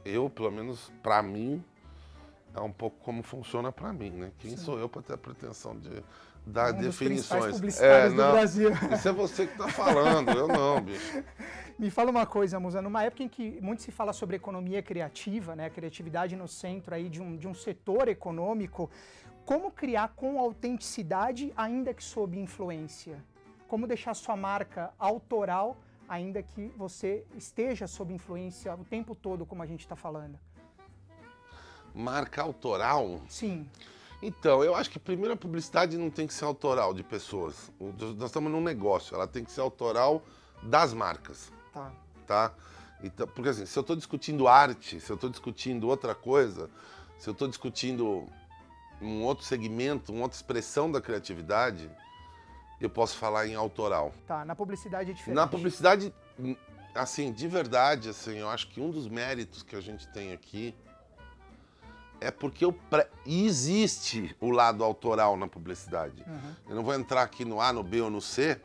Eu, 0.05 0.29
pelo 0.31 0.51
menos, 0.51 0.91
para 1.03 1.23
mim, 1.23 1.63
é 2.55 2.61
um 2.61 2.73
pouco 2.73 2.97
como 3.05 3.23
funciona 3.23 3.71
para 3.71 3.93
mim, 3.93 4.11
né? 4.11 4.33
Quem 4.39 4.53
Sim. 4.53 4.65
sou 4.65 4.79
eu 4.79 4.89
para 4.89 5.03
ter 5.03 5.13
a 5.13 5.19
pretensão 5.19 5.79
de 5.79 6.03
dar 6.45 6.75
um 6.75 6.79
definições? 6.79 7.79
é, 7.81 8.09
não, 8.09 8.17
do 8.17 8.33
Brasil. 8.33 8.71
Isso 8.93 9.09
é 9.09 9.13
você 9.13 9.47
que 9.47 9.53
está 9.53 9.69
falando, 9.69 10.31
eu 10.31 10.49
não, 10.49 10.81
bicho. 10.81 11.23
Me 11.81 11.91
fala 11.91 12.11
uma 12.11 12.27
coisa, 12.27 12.61
Musa, 12.61 12.81
numa 12.81 13.03
época 13.03 13.23
em 13.23 13.29
que 13.29 13.59
muito 13.61 13.83
se 13.83 13.91
fala 13.91 14.13
sobre 14.13 14.37
economia 14.37 14.83
criativa, 14.83 15.57
né, 15.57 15.65
a 15.65 15.71
criatividade 15.71 16.37
no 16.37 16.47
centro 16.47 16.95
aí 16.95 17.09
de 17.09 17.21
um, 17.23 17.37
de 17.37 17.49
um 17.49 17.55
setor 17.55 18.07
econômico, 18.07 18.91
como 19.47 19.73
criar 19.73 20.09
com 20.15 20.39
autenticidade, 20.39 21.53
ainda 21.57 21.95
que 21.95 22.05
sob 22.05 22.39
influência? 22.39 23.17
como 23.71 23.87
deixar 23.87 24.15
sua 24.15 24.37
marca 24.37 24.93
autoral, 24.99 25.77
ainda 26.09 26.43
que 26.43 26.73
você 26.77 27.25
esteja 27.37 27.87
sob 27.87 28.13
influência 28.13 28.75
o 28.75 28.85
tempo 28.85 29.15
todo, 29.15 29.47
como 29.47 29.63
a 29.63 29.67
gente 29.67 29.83
está 29.83 29.95
falando? 29.95 30.37
Marca 31.95 32.43
autoral? 32.43 33.21
Sim. 33.29 33.71
Então, 34.21 34.65
eu 34.65 34.75
acho 34.75 34.91
que 34.91 34.99
primeiro 34.99 35.35
a 35.35 35.37
publicidade 35.37 35.97
não 35.97 36.11
tem 36.11 36.27
que 36.27 36.35
ser 36.35 36.47
autoral 36.47 36.93
de 36.93 37.05
pessoas. 37.05 37.71
Nós 38.19 38.29
estamos 38.29 38.51
num 38.51 38.61
negócio, 38.61 39.15
ela 39.15 39.29
tem 39.29 39.45
que 39.45 39.53
ser 39.53 39.61
autoral 39.61 40.21
das 40.65 40.93
marcas. 40.93 41.53
Tá. 41.73 41.93
Tá? 42.27 42.53
Então, 43.03 43.27
porque 43.27 43.49
assim, 43.49 43.67
se 43.67 43.79
eu 43.79 43.81
estou 43.83 43.97
discutindo 43.97 44.47
arte, 44.47 45.01
se 45.01 45.11
eu 45.11 45.15
estou 45.15 45.31
discutindo 45.31 45.89
outra 45.89 46.15
coisa, 46.15 46.71
se 47.19 47.29
eu 47.29 47.33
estou 47.33 47.49
discutindo 47.49 48.27
um 49.01 49.23
outro 49.23 49.45
segmento, 49.45 50.13
uma 50.13 50.23
outra 50.23 50.37
expressão 50.37 50.91
da 50.91 51.01
criatividade, 51.01 51.91
eu 52.81 52.91
posso 52.91 53.17
falar 53.17 53.47
em 53.47 53.55
autoral. 53.55 54.13
Tá, 54.27 54.45
na 54.45 54.55
publicidade 54.55 55.11
é 55.11 55.15
diferente. 55.15 55.37
Na 55.37 55.47
publicidade, 55.47 56.15
assim, 56.95 57.33
de 57.33 57.49
verdade, 57.49 58.09
assim, 58.09 58.39
eu 58.39 58.49
acho 58.49 58.69
que 58.69 58.81
um 58.81 58.91
dos 58.91 59.09
méritos 59.09 59.63
que 59.63 59.77
a 59.77 59.81
gente 59.81 60.07
tem 60.09 60.33
aqui 60.33 60.75
é 62.21 62.31
porque 62.31 62.65
o 62.67 62.73
pré... 62.73 63.09
existe 63.27 64.37
o 64.41 64.51
lado 64.51 64.85
autoral 64.85 65.37
na 65.37 65.49
publicidade. 65.49 66.23
Uhum. 66.27 66.55
Eu 66.69 66.77
não 66.77 66.83
vou 66.83 66.95
entrar 66.95 67.23
aqui 67.23 67.45
no 67.45 67.61
A, 67.61 67.73
no 67.73 67.83
B 67.83 68.03
ou 68.03 68.11
no 68.11 68.21
C, 68.21 68.61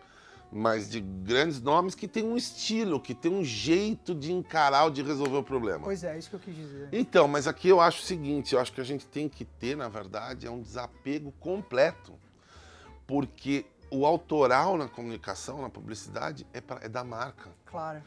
mas 0.52 0.90
de 0.90 1.02
grandes 1.02 1.62
nomes 1.62 1.96
que 1.96 2.08
tem 2.08 2.24
um 2.24 2.38
estilo, 2.38 3.00
que 3.00 3.14
tem 3.14 3.32
um 3.32 3.44
jeito 3.44 4.16
de 4.16 4.32
encarar 4.32 4.86
ou 4.86 4.92
de 4.92 5.02
resolver 5.02 5.38
o 5.38 5.44
problema. 5.44 5.84
Pois 5.84 6.04
é, 6.04 6.18
isso 6.18 6.30
que 6.30 6.36
eu 6.36 6.40
quis 6.40 6.56
dizer. 6.56 6.90
Então, 6.92 7.28
mas 7.28 7.48
aqui 7.48 7.68
eu 7.68 7.82
acho 7.82 8.02
o 8.02 8.06
seguinte, 8.06 8.54
eu 8.54 8.62
acho 8.62 8.72
que 8.72 8.82
a 8.82 8.86
gente 8.86 9.06
tem 9.06 9.28
que 9.28 9.44
ter, 9.44 9.76
na 9.76 9.90
verdade, 9.90 10.48
é 10.48 10.52
um 10.52 10.62
desapego 10.62 11.34
completo. 11.40 12.14
Porque 13.06 13.66
o 13.92 14.06
autoral 14.06 14.78
na 14.78 14.88
comunicação, 14.88 15.62
na 15.62 15.70
publicidade, 15.70 16.46
é, 16.54 16.62
pra, 16.62 16.80
é 16.82 16.90
da 16.90 17.04
marca. 17.04 17.50
Claro. 17.66 18.02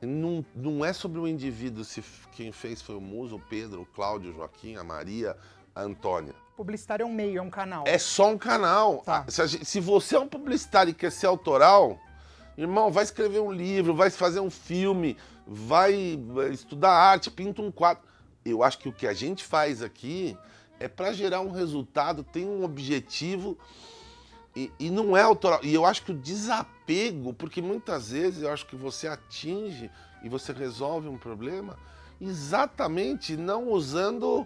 Não, 0.00 0.44
não 0.54 0.84
é 0.84 0.92
sobre 0.92 1.18
o 1.18 1.26
indivíduo 1.26 1.84
se 1.84 2.02
quem 2.32 2.52
fez 2.52 2.80
foi 2.80 2.94
o 2.94 3.00
Muso, 3.00 3.36
o 3.36 3.40
Pedro, 3.40 3.82
o 3.82 3.86
Cláudio, 3.86 4.30
o 4.30 4.34
Joaquim, 4.34 4.76
a 4.76 4.84
Maria, 4.84 5.36
Antônia. 5.82 6.34
Publicitário 6.56 7.04
é 7.04 7.06
um 7.06 7.12
meio, 7.12 7.38
é 7.38 7.42
um 7.42 7.50
canal. 7.50 7.84
É 7.86 7.98
só 7.98 8.28
um 8.30 8.38
canal. 8.38 8.98
Tá. 8.98 9.24
Se, 9.28 9.46
gente, 9.46 9.64
se, 9.64 9.80
você 9.80 10.16
é 10.16 10.18
um 10.18 10.26
publicitário 10.26 10.90
e 10.90 10.94
quer 10.94 11.12
ser 11.12 11.26
autoral, 11.26 11.98
irmão, 12.56 12.90
vai 12.90 13.04
escrever 13.04 13.40
um 13.40 13.52
livro, 13.52 13.94
vai 13.94 14.10
fazer 14.10 14.40
um 14.40 14.50
filme, 14.50 15.16
vai 15.46 16.18
estudar 16.50 16.90
arte, 16.90 17.30
pinta 17.30 17.62
um 17.62 17.70
quadro. 17.70 18.02
Eu 18.44 18.62
acho 18.62 18.78
que 18.78 18.88
o 18.88 18.92
que 18.92 19.06
a 19.06 19.14
gente 19.14 19.44
faz 19.44 19.82
aqui 19.82 20.36
é 20.80 20.88
para 20.88 21.12
gerar 21.12 21.40
um 21.40 21.50
resultado, 21.50 22.24
tem 22.24 22.46
um 22.46 22.64
objetivo 22.64 23.58
e, 24.54 24.72
e, 24.78 24.90
não 24.90 25.16
é 25.16 25.22
autoral. 25.22 25.60
E 25.62 25.72
eu 25.72 25.84
acho 25.84 26.02
que 26.04 26.10
o 26.10 26.18
desapego, 26.18 27.32
porque 27.32 27.62
muitas 27.62 28.10
vezes 28.10 28.42
eu 28.42 28.52
acho 28.52 28.66
que 28.66 28.74
você 28.74 29.06
atinge 29.06 29.90
e 30.22 30.28
você 30.28 30.52
resolve 30.52 31.08
um 31.08 31.16
problema 31.16 31.76
exatamente 32.20 33.36
não 33.36 33.68
usando 33.68 34.44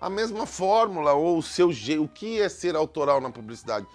a 0.00 0.10
mesma 0.10 0.46
fórmula 0.46 1.12
ou 1.12 1.38
o 1.38 1.42
seu 1.42 1.72
jeito. 1.72 2.02
O 2.02 2.08
que 2.08 2.40
é 2.40 2.48
ser 2.48 2.76
autoral 2.76 3.20
na 3.20 3.30
publicidade? 3.30 3.86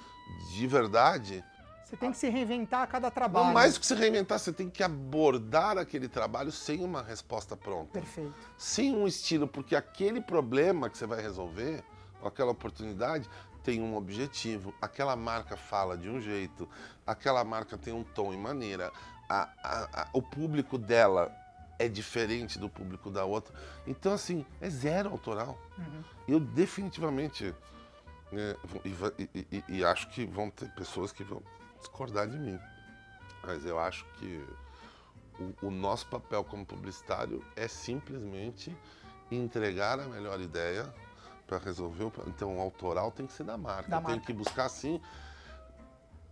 De 0.54 0.68
verdade. 0.68 1.44
Você 1.84 1.98
tem 1.98 2.12
que 2.12 2.18
se 2.18 2.30
reinventar 2.30 2.84
a 2.84 2.88
cada 2.88 3.10
trabalho. 3.10 3.48
Não 3.48 3.54
mais 3.54 3.74
do 3.74 3.80
que 3.80 3.86
se 3.88 3.96
reinventar, 3.96 4.38
você 4.38 4.54
tem 4.54 4.70
que 4.70 4.84
abordar 4.84 5.78
aquele 5.78 6.08
trabalho 6.08 6.52
sem 6.52 6.84
uma 6.84 7.02
resposta 7.02 7.58
pronta. 7.58 7.94
Perfeito. 7.94 8.34
Sem 8.56 8.96
um 8.96 9.08
estilo, 9.08 9.48
porque 9.48 9.76
aquele 9.76 10.22
problema 10.22 10.88
que 10.88 10.98
você 10.98 11.08
vai 11.08 11.20
resolver, 11.20 11.84
ou 12.22 12.28
aquela 12.28 12.52
oportunidade, 12.52 13.28
tem 13.64 13.82
um 13.82 13.96
objetivo, 13.96 14.72
aquela 14.80 15.16
marca 15.16 15.58
fala 15.58 15.98
de 15.98 16.08
um 16.08 16.22
jeito, 16.22 16.70
aquela 17.08 17.44
marca 17.44 17.76
tem 17.76 17.92
um 17.92 18.04
tom 18.04 18.32
e 18.34 18.38
maneira, 18.38 18.92
a, 19.28 19.50
a, 19.64 20.02
a, 20.02 20.10
o 20.14 20.22
público 20.22 20.78
dela 20.78 21.32
é 21.80 21.88
diferente 21.88 22.60
do 22.60 22.70
público 22.70 23.10
da 23.10 23.24
outra. 23.24 23.56
Então, 23.88 24.14
assim, 24.14 24.46
é 24.60 24.70
zero 24.70 25.10
autoral. 25.10 25.58
Uhum. 25.78 26.04
Eu 26.28 26.40
definitivamente. 26.40 27.56
Né, 28.32 28.56
e, 29.18 29.30
e, 29.34 29.64
e, 29.70 29.84
acho 29.84 30.10
que 30.10 30.26
vão 30.26 30.52
ter 30.52 30.70
pessoas 30.76 31.12
que 31.12 31.24
vão 31.24 31.42
discordar 31.80 32.28
de 32.28 32.38
mim. 32.38 32.60
Mas 33.42 33.66
eu 33.66 33.80
acho 33.80 34.06
que 34.20 34.46
o, 35.40 35.68
o 35.68 35.72
nosso 35.72 36.06
papel 36.08 36.44
como 36.44 36.66
publicitário 36.66 37.44
é 37.56 37.68
simplesmente 37.68 38.76
entregar 39.32 40.00
a 40.00 40.06
melhor 40.06 40.40
ideia 40.42 40.94
para 41.48 41.58
resolver 41.58 42.04
o 42.04 42.14
Então, 42.28 42.58
o 42.58 42.62
autoral 42.62 43.12
tem 43.12 43.26
que 43.26 43.34
ser 43.34 43.46
da 43.46 43.58
marca. 43.58 43.90
Da 43.90 43.98
eu 43.98 44.02
marca. 44.02 44.14
tenho 44.14 44.26
que 44.26 44.34
buscar 44.34 44.66
assim. 44.66 45.02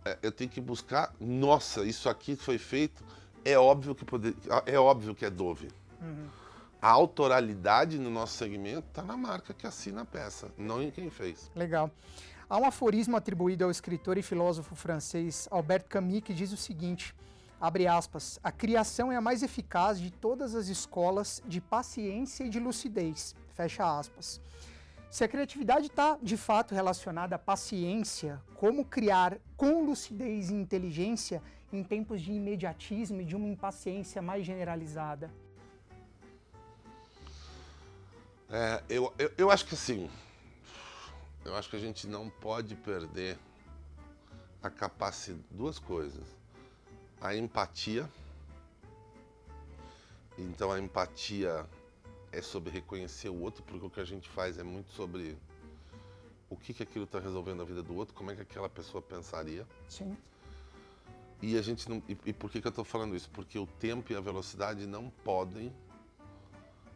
É, 0.04 0.18
eu 0.22 0.30
tenho 0.30 0.50
que 0.50 0.60
buscar. 0.60 1.12
Nossa, 1.18 1.84
isso 1.84 2.08
aqui 2.08 2.36
foi 2.36 2.58
feito. 2.58 3.02
É 3.44 3.58
óbvio 3.58 3.94
que 3.94 4.04
poder, 4.04 4.34
é 4.66 4.78
óbvio 4.78 5.14
que 5.14 5.24
é 5.24 5.30
Dove. 5.30 5.68
Uhum. 6.00 6.26
A 6.80 6.90
autoralidade 6.90 7.98
no 7.98 8.08
nosso 8.08 8.34
segmento 8.34 8.86
está 8.88 9.02
na 9.02 9.16
marca 9.16 9.52
que 9.52 9.66
assina 9.66 10.02
a 10.02 10.04
peça, 10.04 10.48
não 10.56 10.80
em 10.80 10.90
quem 10.90 11.10
fez. 11.10 11.50
Legal. 11.54 11.90
Há 12.48 12.56
um 12.56 12.64
aforismo 12.64 13.16
atribuído 13.16 13.64
ao 13.64 13.70
escritor 13.70 14.16
e 14.16 14.22
filósofo 14.22 14.74
francês 14.74 15.48
Albert 15.50 15.84
Camus 15.88 16.20
que 16.20 16.32
diz 16.32 16.52
o 16.52 16.56
seguinte: 16.56 17.14
abre 17.60 17.86
aspas, 17.86 18.38
a 18.42 18.52
criação 18.52 19.10
é 19.10 19.16
a 19.16 19.20
mais 19.20 19.42
eficaz 19.42 19.98
de 19.98 20.10
todas 20.10 20.54
as 20.54 20.68
escolas 20.68 21.42
de 21.46 21.60
paciência 21.60 22.44
e 22.44 22.48
de 22.48 22.60
lucidez. 22.60 23.34
Fecha 23.54 23.98
aspas. 23.98 24.40
Se 25.10 25.24
a 25.24 25.28
criatividade 25.28 25.86
está 25.86 26.18
de 26.22 26.36
fato 26.36 26.74
relacionada 26.74 27.36
à 27.36 27.38
paciência, 27.38 28.40
como 28.54 28.84
criar 28.84 29.38
com 29.56 29.84
lucidez 29.84 30.50
e 30.50 30.54
inteligência 30.54 31.42
em 31.72 31.82
tempos 31.82 32.20
de 32.20 32.32
imediatismo 32.32 33.20
e 33.20 33.24
de 33.24 33.36
uma 33.36 33.48
impaciência 33.48 34.22
mais 34.22 34.44
generalizada? 34.44 35.30
É, 38.50 38.82
eu, 38.88 39.12
eu, 39.18 39.30
eu 39.36 39.50
acho 39.50 39.66
que 39.66 39.74
assim, 39.74 40.08
eu 41.44 41.54
acho 41.54 41.68
que 41.68 41.76
a 41.76 41.80
gente 41.80 42.06
não 42.06 42.30
pode 42.30 42.74
perder 42.74 43.38
a 44.62 44.70
capacidade, 44.70 45.44
duas 45.50 45.78
coisas, 45.78 46.26
a 47.20 47.36
empatia, 47.36 48.08
então 50.38 50.72
a 50.72 50.78
empatia 50.78 51.66
é 52.32 52.40
sobre 52.40 52.70
reconhecer 52.70 53.28
o 53.28 53.40
outro, 53.40 53.62
porque 53.62 53.84
o 53.84 53.90
que 53.90 54.00
a 54.00 54.04
gente 54.04 54.28
faz 54.30 54.58
é 54.58 54.62
muito 54.62 54.92
sobre 54.92 55.36
o 56.48 56.56
que, 56.56 56.72
que 56.72 56.82
aquilo 56.82 57.04
está 57.04 57.18
resolvendo 57.18 57.60
a 57.60 57.64
vida 57.64 57.82
do 57.82 57.94
outro, 57.94 58.14
como 58.14 58.30
é 58.30 58.34
que 58.34 58.42
aquela 58.42 58.68
pessoa 58.68 59.02
pensaria. 59.02 59.66
Sim. 59.88 60.16
E 61.40 61.56
a 61.56 61.62
gente 61.62 61.88
não. 61.88 62.02
E, 62.08 62.16
e 62.26 62.32
por 62.32 62.50
que, 62.50 62.60
que 62.60 62.66
eu 62.66 62.70
estou 62.70 62.84
falando 62.84 63.14
isso? 63.14 63.30
Porque 63.30 63.58
o 63.58 63.66
tempo 63.66 64.12
e 64.12 64.16
a 64.16 64.20
velocidade 64.20 64.86
não 64.86 65.10
podem 65.10 65.72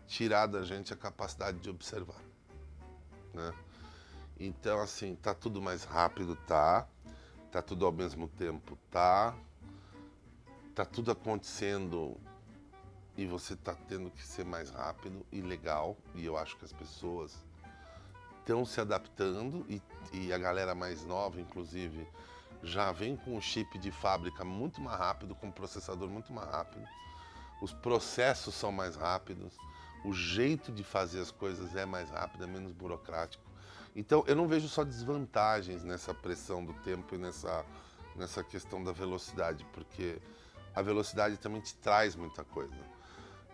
tirar 0.06 0.46
da 0.46 0.62
gente 0.62 0.92
a 0.92 0.96
capacidade 0.96 1.58
de 1.58 1.70
observar, 1.70 2.20
né? 3.32 3.54
Então 4.38 4.80
assim, 4.80 5.14
tá 5.14 5.34
tudo 5.34 5.62
mais 5.62 5.84
rápido, 5.84 6.37
tá? 6.46 6.87
Tá 7.50 7.62
tudo 7.62 7.87
ao 7.87 7.92
mesmo 7.92 8.28
tempo, 8.28 8.76
tá? 8.90 9.34
Tá 10.75 10.84
tudo 10.84 11.11
acontecendo 11.11 12.16
e 13.16 13.26
você 13.26 13.54
está 13.54 13.75
tendo 13.75 14.11
que 14.11 14.26
ser 14.26 14.44
mais 14.44 14.70
rápido 14.70 15.25
e 15.30 15.40
legal. 15.40 15.96
E 16.14 16.25
eu 16.25 16.37
acho 16.37 16.56
que 16.56 16.64
as 16.64 16.72
pessoas 16.72 17.37
estão 18.40 18.64
se 18.64 18.80
adaptando 18.80 19.64
e, 19.68 19.80
e, 20.12 20.32
a 20.32 20.38
galera 20.38 20.75
mais 20.75 21.04
nova, 21.04 21.40
inclusive, 21.40 22.06
já 22.62 22.92
vem 22.92 23.16
com 23.16 23.37
o 23.37 23.40
chip 23.40 23.78
de 23.78 23.90
fábrica 23.90 24.45
muito 24.45 24.81
mais 24.81 24.99
rápido, 24.99 25.35
com 25.35 25.49
o 25.49 25.52
processador 25.52 26.09
muito 26.09 26.33
mais 26.33 26.49
rápido. 26.49 26.87
Os 27.61 27.73
processos 27.73 28.54
são 28.54 28.73
mais 28.73 28.97
rápidos, 28.97 29.57
o 30.04 30.12
jeito 30.12 30.73
de 30.73 30.83
fazer 30.83 31.21
as 31.21 31.31
coisas 31.31 31.75
é 31.76 31.85
mais 31.85 32.11
rápido, 32.11 32.45
é 32.45 32.47
menos 32.47 32.73
burocrático. 32.73 33.45
Então, 33.95 34.25
eu 34.26 34.35
não 34.35 34.49
vejo 34.49 34.69
só 34.69 34.85
desvantagens 34.85 35.85
nessa 35.85 36.14
pressão 36.14 36.64
do 36.64 36.73
tempo 36.75 37.14
e 37.14 37.19
nessa, 37.19 37.64
nessa 38.16 38.42
questão 38.42 38.83
da 38.83 38.92
velocidade, 38.92 39.66
porque 39.73 40.19
a 40.75 40.81
velocidade 40.83 41.37
também 41.37 41.61
te 41.61 41.75
traz 41.75 42.16
muita 42.16 42.42
coisa. 42.42 42.75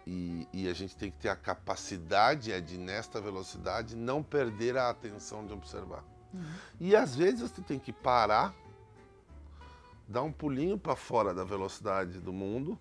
E, 0.07 0.49
e, 0.55 0.69
a 0.69 0.73
gente 0.73 0.97
tem 0.97 1.11
que 1.11 1.19
ter 1.19 1.29
a 1.29 1.37
capacidade 1.37 2.51
é 2.51 2.63
de, 2.63 2.79
nesta 2.79 3.21
velocidade, 3.21 3.95
não 3.95 4.23
perder 4.23 4.79
a 4.79 4.89
atenção 4.89 5.47
de 5.47 5.53
observar. 5.53 6.03
Uhum. 6.33 6.45
E 6.81 6.97
às 6.97 7.15
vezes 7.15 7.43
você 7.43 7.61
tem 7.61 7.79
que 7.79 7.93
parar, 7.93 8.55
dar 10.09 10.23
um 10.23 10.33
pulinho 10.33 10.79
para 10.79 10.97
fora 10.97 11.35
da 11.35 11.45
velocidade 11.45 12.19
do 12.19 12.33
mundo 12.33 12.79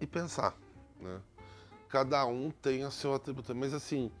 e 0.00 0.06
pensar. 0.06 0.54
Né? 1.00 1.20
Cada 1.88 2.24
um 2.26 2.50
tem 2.50 2.84
o 2.84 2.90
seu 2.90 3.14
atributo. 3.14 3.54
Mas 3.54 3.72
assim, 3.72 4.12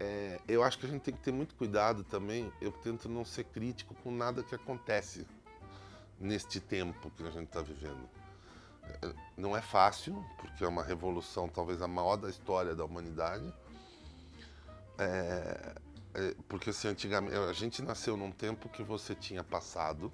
é, 0.00 0.40
eu 0.48 0.62
acho 0.62 0.78
que 0.78 0.86
a 0.86 0.88
gente 0.88 1.02
tem 1.02 1.14
que 1.14 1.20
ter 1.20 1.32
muito 1.32 1.54
cuidado 1.54 2.02
também. 2.02 2.52
Eu 2.60 2.72
tento 2.72 3.08
não 3.08 3.24
ser 3.24 3.44
crítico 3.44 3.94
com 4.02 4.10
nada 4.10 4.42
que 4.42 4.54
acontece 4.54 5.26
neste 6.18 6.60
tempo 6.60 7.10
que 7.12 7.22
a 7.22 7.30
gente 7.30 7.46
está 7.46 7.62
vivendo 7.62 8.08
não 9.36 9.56
é 9.56 9.60
fácil, 9.60 10.24
porque 10.38 10.64
é 10.64 10.68
uma 10.68 10.82
revolução 10.82 11.48
talvez 11.48 11.80
a 11.82 11.88
maior 11.88 12.16
da 12.16 12.28
história 12.28 12.74
da 12.74 12.84
humanidade. 12.84 13.52
É, 14.98 15.74
é, 16.14 16.34
porque 16.48 16.70
assim, 16.70 16.88
antigamente, 16.88 17.34
a 17.34 17.52
gente 17.52 17.82
nasceu 17.82 18.16
num 18.16 18.30
tempo 18.30 18.68
que 18.68 18.82
você 18.82 19.14
tinha 19.14 19.42
passado, 19.42 20.12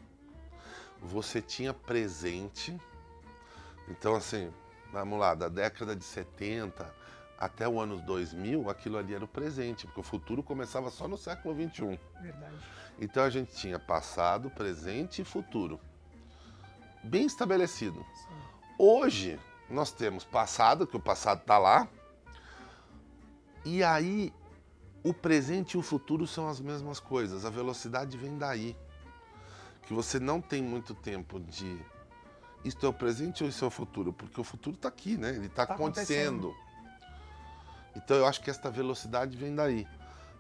você 1.01 1.41
tinha 1.43 1.75
presente. 1.75 2.79
Então, 3.89 4.15
assim, 4.15 4.53
vamos 4.93 5.19
lá, 5.19 5.35
da 5.35 5.49
década 5.49 5.97
de 5.97 6.05
70 6.05 6.95
até 7.39 7.69
o 7.69 7.81
ano 7.81 7.99
2000, 7.99 8.69
aquilo 8.69 8.99
ali 8.99 9.15
era 9.15 9.25
o 9.25 9.29
presente, 9.29 9.87
porque 9.87 10.01
o 10.01 10.03
futuro 10.03 10.43
começava 10.43 10.91
só 10.91 11.07
no 11.07 11.17
século 11.17 11.55
21. 11.55 11.97
Verdade. 12.21 12.57
Então 13.01 13.23
a 13.23 13.31
gente 13.31 13.55
tinha 13.55 13.79
passado, 13.79 14.51
presente 14.51 15.23
e 15.23 15.25
futuro. 15.25 15.79
Bem 17.03 17.27
estabelecido. 17.27 18.05
Sim. 18.15 18.35
Hoje, 18.77 19.39
nós 19.71 19.93
temos 19.93 20.25
passado, 20.25 20.87
que 20.87 20.97
o 20.97 21.01
passado 21.01 21.41
está 21.41 21.59
lá, 21.59 21.89
e 23.65 23.85
aí 23.85 24.33
o 25.03 25.15
presente 25.15 25.73
e 25.73 25.79
o 25.79 25.83
futuro 25.83 26.27
são 26.27 26.49
as 26.49 26.61
mesmas 26.61 27.01
coisas. 27.01 27.45
A 27.45 27.51
velocidade 27.51 28.17
vem 28.17 28.37
daí. 28.37 28.77
Que 29.83 29.95
você 29.95 30.19
não 30.19 30.41
tem 30.41 30.63
muito 30.63 30.95
tempo 30.95 31.41
de. 31.41 31.81
Isto 32.65 32.85
é 32.85 32.89
o 32.89 32.93
presente 32.93 33.43
ou 33.43 33.49
isso 33.49 33.65
é 33.65 33.69
o 33.69 33.71
futuro? 33.71 34.13
Porque 34.13 34.41
o 34.41 34.45
futuro 34.45 34.77
está 34.77 34.89
aqui, 34.89 35.17
né? 35.17 35.31
Ele 35.31 35.47
está 35.47 35.65
Tá 35.65 35.75
acontecendo. 35.75 36.55
Então 37.97 38.17
eu 38.17 38.27
acho 38.27 38.41
que 38.41 38.51
esta 38.51 38.71
velocidade 38.71 39.37
vem 39.37 39.55
daí. 39.55 39.87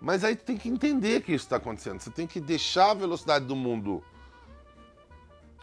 Mas 0.01 0.23
aí 0.23 0.37
tu 0.37 0.45
tem 0.45 0.57
que 0.57 0.69
entender 0.69 1.23
que 1.23 1.33
isso 1.33 1.45
está 1.45 1.57
acontecendo. 1.57 2.01
Você 2.01 2.11
tem 2.11 2.27
que 2.27 2.41
deixar 2.41 2.91
a 2.91 2.95
velocidade 2.95 3.47
do 3.47 3.57
mundo 3.57 4.03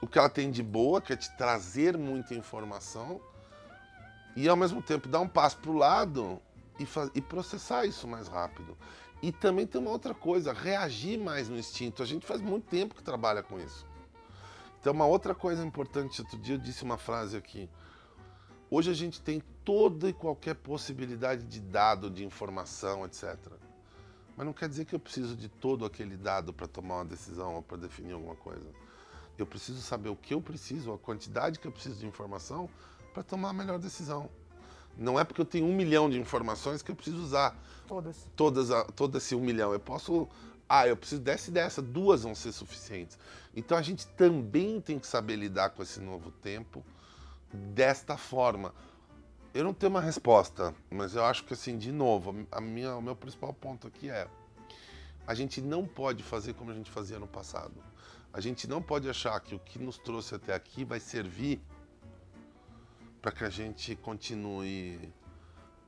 o 0.02 0.08
que 0.08 0.20
ela 0.20 0.30
tem 0.30 0.52
de 0.52 0.62
boa, 0.62 1.02
que 1.02 1.14
é 1.14 1.16
te 1.16 1.36
trazer 1.38 1.98
muita 1.98 2.36
informação, 2.36 3.20
e 4.36 4.48
ao 4.48 4.56
mesmo 4.56 4.82
tempo 4.82 5.08
dar 5.08 5.22
um 5.22 5.28
passo 5.28 5.58
para 5.58 5.72
o 5.72 5.78
lado 5.78 6.42
e, 6.79 6.88
e 7.13 7.22
processar 7.22 7.86
isso 7.86 8.08
mais 8.08 8.27
rápido. 8.27 8.77
E 9.22 9.32
também 9.32 9.65
tem 9.65 9.79
uma 9.79 9.91
outra 9.91 10.13
coisa, 10.13 10.53
reagir 10.53 11.17
mais 11.20 11.50
no 11.50 11.58
instinto. 11.58 12.03
A 12.03 12.05
gente 12.05 12.25
faz 12.25 12.41
muito 12.41 12.65
tempo 12.65 12.96
que 12.96 13.03
trabalha 13.03 13.41
com 13.41 13.60
isso. 13.60 13.86
Então, 14.79 14.94
uma 14.94 15.05
outra 15.05 15.34
coisa 15.34 15.65
importante, 15.65 16.22
outro 16.22 16.38
dia 16.38 16.55
eu 16.55 16.60
disse 16.60 16.84
uma 16.84 16.98
frase 16.98 17.36
aqui. 17.36 17.70
Hoje 18.70 18.91
a 18.91 18.94
gente 18.94 19.22
tem 19.22 19.41
toda 19.63 20.10
e 20.10 20.13
qualquer 20.13 20.55
possibilidade 20.55 21.44
de 21.46 21.60
dado, 21.60 22.10
de 22.10 22.24
informação, 22.24 23.05
etc. 23.05 23.36
Mas 24.36 24.46
não 24.46 24.53
quer 24.53 24.67
dizer 24.67 24.86
que 24.86 24.94
eu 24.94 25.00
preciso 25.00 25.36
de 25.36 25.48
todo 25.48 25.86
aquele 25.86 26.17
dado 26.17 26.53
para 26.53 26.67
tomar 26.67 26.96
uma 26.96 27.05
decisão 27.05 27.55
ou 27.55 27.63
para 27.63 27.77
definir 27.77 28.13
alguma 28.13 28.36
coisa. 28.36 28.70
Eu 29.38 29.46
preciso 29.46 29.82
saber 29.82 30.10
o 30.10 30.15
que 30.15 30.34
eu 30.34 30.41
preciso, 30.41 30.94
a 30.94 30.98
quantidade 30.98 31.60
que 31.60 31.67
eu 31.67 31.72
preciso 31.72 32.00
de 32.00 32.05
informação 32.05 32.70
para 33.13 33.24
tomar 33.24 33.50
a 33.50 33.53
melhor 33.53 33.79
decisão. 33.79 34.29
Não 34.98 35.20
é 35.20 35.24
porque 35.24 35.42
eu 35.42 35.46
tenho 35.46 35.66
um 35.66 35.75
milhão 35.75 36.10
de 36.10 36.20
informações 36.20 36.82
que 36.82 36.92
eu 36.92 36.96
preciso 36.96 37.22
usar 37.22 37.58
Todas. 37.88 38.28
todas 38.36 38.72
a, 38.72 38.84
todo 38.86 39.18
esse 39.18 39.36
um 39.36 39.42
milhão. 39.42 39.74
Eu 39.74 39.80
posso. 39.80 40.28
Ah, 40.68 40.88
eu 40.88 40.98
preciso 40.98 41.22
dessa 41.22 41.50
e 41.50 41.54
dessa, 41.54 41.82
duas 41.82 42.24
vão 42.24 42.34
ser 42.34 42.52
suficientes. 42.52 43.18
Então 43.56 43.78
a 43.78 43.82
gente 43.82 44.08
também 44.08 44.82
tem 44.82 44.98
que 44.98 45.06
saber 45.06 45.36
lidar 45.36 45.70
com 45.70 45.84
esse 45.84 46.00
novo 46.00 46.32
tempo 46.32 46.84
desta 47.54 48.18
forma. 48.18 48.74
Eu 49.54 49.64
não 49.64 49.74
tenho 49.74 49.92
uma 49.92 50.02
resposta, 50.02 50.74
mas 50.90 51.16
eu 51.16 51.24
acho 51.24 51.44
que 51.46 51.54
assim, 51.54 51.78
de 51.78 51.92
novo, 51.92 52.46
a 52.52 52.60
minha, 52.60 52.96
o 52.96 53.02
meu 53.02 53.16
principal 53.16 53.54
ponto 53.54 53.88
aqui 53.88 54.10
é 54.10 54.28
a 55.28 55.34
gente 55.34 55.62
não 55.62 55.86
pode 55.86 56.24
fazer 56.24 56.54
como 56.54 56.72
a 56.72 56.74
gente 56.74 56.92
fazia 56.92 57.18
no 57.20 57.28
passado. 57.28 57.74
A 58.34 58.42
gente 58.42 58.68
não 58.68 58.82
pode 58.82 59.10
achar 59.10 59.40
que 59.40 59.56
o 59.56 59.60
que 59.60 59.80
nos 59.80 59.98
trouxe 59.98 60.36
até 60.36 60.54
aqui 60.54 60.84
vai 60.84 61.00
servir 61.00 61.62
para 63.25 63.31
que 63.31 63.44
a 63.44 63.50
gente 63.50 63.96
continue 63.96 65.11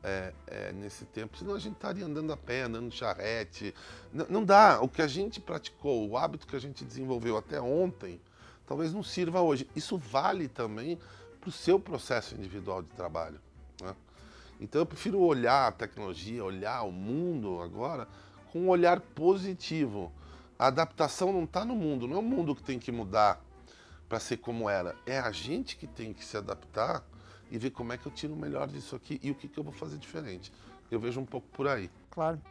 é, 0.04 0.34
é, 0.47 0.71
nesse 0.71 1.06
tempo, 1.06 1.38
senão 1.38 1.54
a 1.54 1.60
gente 1.60 1.76
estaria 1.76 2.04
andando 2.04 2.34
a 2.34 2.38
pé, 2.38 2.63
andando 2.63 2.91
charrete. 2.91 3.76
N- 4.12 4.26
não 4.28 4.43
dá. 4.43 4.82
O 4.82 4.89
que 4.89 5.04
a 5.04 5.08
gente 5.08 5.39
praticou, 5.39 6.10
o 6.10 6.17
hábito 6.17 6.47
que 6.47 6.56
a 6.56 6.60
gente 6.60 6.84
desenvolveu 6.84 7.38
até 7.38 7.62
ontem, 7.62 8.19
talvez 8.65 8.91
não 8.91 9.04
sirva 9.04 9.39
hoje. 9.39 9.69
Isso 9.76 10.00
vale 10.00 10.47
também 10.47 10.97
para 11.39 11.50
o 11.50 11.52
seu 11.52 11.80
processo 11.80 12.34
individual 12.34 12.82
de 12.82 12.89
trabalho. 12.89 13.39
né? 13.84 13.95
Então 14.60 14.82
eu 14.82 14.86
prefiro 14.88 15.19
olhar 15.19 15.67
a 15.67 15.71
tecnologia, 15.71 16.43
olhar 16.43 16.82
o 16.82 16.91
mundo 16.91 17.62
agora 17.62 18.08
com 18.52 18.62
um 18.62 18.69
olhar 18.69 19.00
positivo. 19.00 20.12
A 20.58 20.65
adaptação 20.65 21.32
não 21.32 21.43
está 21.43 21.63
no 21.63 21.76
mundo, 21.76 22.08
não 22.08 22.15
é 22.15 22.19
o 22.19 22.23
mundo 22.23 22.56
que 22.56 22.63
tem 22.63 22.80
que 22.80 22.91
mudar 22.91 23.39
para 24.10 24.19
ser 24.19 24.38
como 24.38 24.67
era. 24.67 24.95
É 25.06 25.19
a 25.19 25.32
gente 25.32 25.78
que 25.78 25.86
tem 25.86 26.13
que 26.13 26.26
se 26.26 26.36
adaptar 26.36 27.04
e 27.51 27.57
ver 27.57 27.71
como 27.71 27.93
é 27.93 27.97
que 27.97 28.05
eu 28.05 28.12
tiro 28.12 28.33
o 28.33 28.38
melhor 28.38 28.67
disso 28.67 28.95
aqui 28.95 29.19
e 29.23 29.31
o 29.31 29.36
que, 29.36 29.47
que 29.47 29.57
eu 29.57 29.63
vou 29.63 29.73
fazer 29.73 29.97
diferente. 29.97 30.51
Eu 30.89 30.99
vejo 30.99 31.19
um 31.19 31.25
pouco 31.25 31.47
por 31.49 31.67
aí. 31.67 31.89
Claro. 32.10 32.41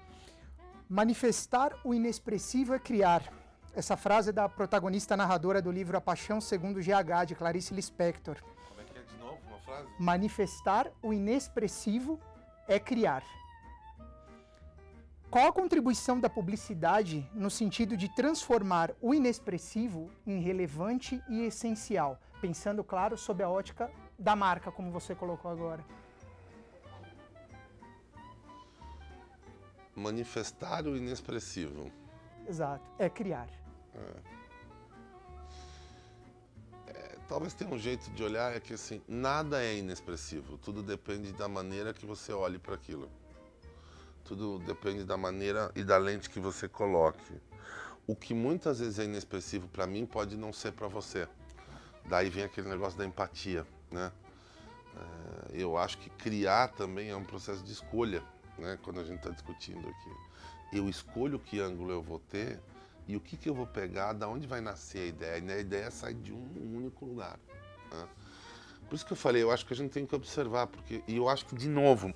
Manifestar 0.88 1.76
o 1.84 1.92
inexpressivo 1.92 2.74
é 2.74 2.78
criar. 2.78 3.32
Essa 3.74 3.96
frase 3.96 4.30
é 4.30 4.32
da 4.32 4.48
protagonista 4.48 5.16
narradora 5.16 5.60
do 5.60 5.70
livro 5.70 5.96
A 5.96 6.00
Paixão 6.00 6.40
Segundo 6.40 6.80
GH, 6.80 7.26
de 7.26 7.34
Clarice 7.34 7.74
Lispector. 7.74 8.36
Como 8.68 8.80
é 8.80 8.84
que 8.84 8.98
é 8.98 9.02
de 9.02 9.18
novo 9.18 9.38
uma 9.46 9.58
frase? 9.58 9.88
Manifestar 9.98 10.90
o 11.02 11.12
inexpressivo 11.12 12.18
é 12.68 12.78
criar. 12.78 13.22
Qual 15.28 15.48
a 15.48 15.52
contribuição 15.52 16.18
da 16.20 16.30
publicidade 16.30 17.28
no 17.34 17.50
sentido 17.50 17.96
de 17.96 18.08
transformar 18.14 18.92
o 19.02 19.12
inexpressivo 19.12 20.10
em 20.26 20.40
relevante 20.40 21.20
e 21.28 21.42
essencial? 21.42 22.18
Pensando, 22.40 22.84
claro, 22.84 23.18
sob 23.18 23.42
a 23.42 23.48
ótica 23.48 23.90
da 24.18 24.34
marca, 24.34 24.70
como 24.70 24.90
você 24.90 25.14
colocou 25.14 25.50
agora. 25.50 25.84
Manifestar 29.94 30.86
o 30.86 30.96
inexpressivo. 30.96 31.90
Exato, 32.46 32.84
é 32.98 33.08
criar. 33.08 33.48
É, 36.86 37.18
talvez 37.28 37.54
tenha 37.54 37.72
um 37.72 37.78
jeito 37.78 38.10
de 38.10 38.22
olhar 38.22 38.54
é 38.54 38.60
que 38.60 38.74
assim, 38.74 39.02
nada 39.08 39.62
é 39.62 39.76
inexpressivo. 39.76 40.58
Tudo 40.58 40.82
depende 40.82 41.32
da 41.32 41.48
maneira 41.48 41.92
que 41.92 42.06
você 42.06 42.32
olhe 42.32 42.58
para 42.58 42.74
aquilo. 42.74 43.10
Tudo 44.24 44.58
depende 44.58 45.04
da 45.04 45.16
maneira 45.16 45.70
e 45.74 45.84
da 45.84 45.96
lente 45.96 46.28
que 46.28 46.40
você 46.40 46.68
coloque. 46.68 47.40
O 48.06 48.14
que 48.14 48.34
muitas 48.34 48.80
vezes 48.80 48.98
é 48.98 49.04
inexpressivo 49.04 49.66
para 49.68 49.86
mim 49.86 50.04
pode 50.06 50.36
não 50.36 50.52
ser 50.52 50.72
para 50.72 50.88
você. 50.88 51.28
Daí 52.04 52.30
vem 52.30 52.44
aquele 52.44 52.68
negócio 52.68 52.96
da 52.98 53.04
empatia, 53.04 53.66
né? 53.96 54.12
É, 54.94 55.62
eu 55.62 55.76
acho 55.76 55.98
que 55.98 56.10
criar 56.10 56.68
também 56.68 57.08
é 57.08 57.16
um 57.16 57.24
processo 57.24 57.62
de 57.64 57.72
escolha, 57.72 58.22
né? 58.58 58.78
Quando 58.82 59.00
a 59.00 59.04
gente 59.04 59.18
está 59.18 59.30
discutindo 59.30 59.88
aqui, 59.88 60.76
eu 60.76 60.88
escolho 60.88 61.38
que 61.38 61.58
ângulo 61.58 61.90
eu 61.90 62.02
vou 62.02 62.18
ter 62.18 62.60
e 63.08 63.16
o 63.16 63.20
que, 63.20 63.36
que 63.36 63.48
eu 63.48 63.54
vou 63.54 63.66
pegar, 63.66 64.12
da 64.12 64.28
onde 64.28 64.46
vai 64.46 64.60
nascer 64.60 64.98
a 64.98 65.06
ideia. 65.06 65.38
E 65.38 65.52
a 65.52 65.58
ideia 65.58 65.90
sai 65.90 66.12
de 66.12 66.32
um 66.32 66.76
único 66.76 67.06
lugar. 67.06 67.38
né? 67.90 68.08
Por 68.88 68.94
isso 68.94 69.06
que 69.06 69.12
eu 69.12 69.16
falei, 69.16 69.42
eu 69.42 69.50
acho 69.50 69.64
que 69.64 69.72
a 69.72 69.76
gente 69.76 69.92
tem 69.92 70.04
que 70.04 70.14
observar, 70.14 70.66
porque 70.66 71.02
e 71.08 71.16
eu 71.16 71.28
acho 71.28 71.46
que 71.46 71.56
de 71.56 71.68
novo, 71.68 72.14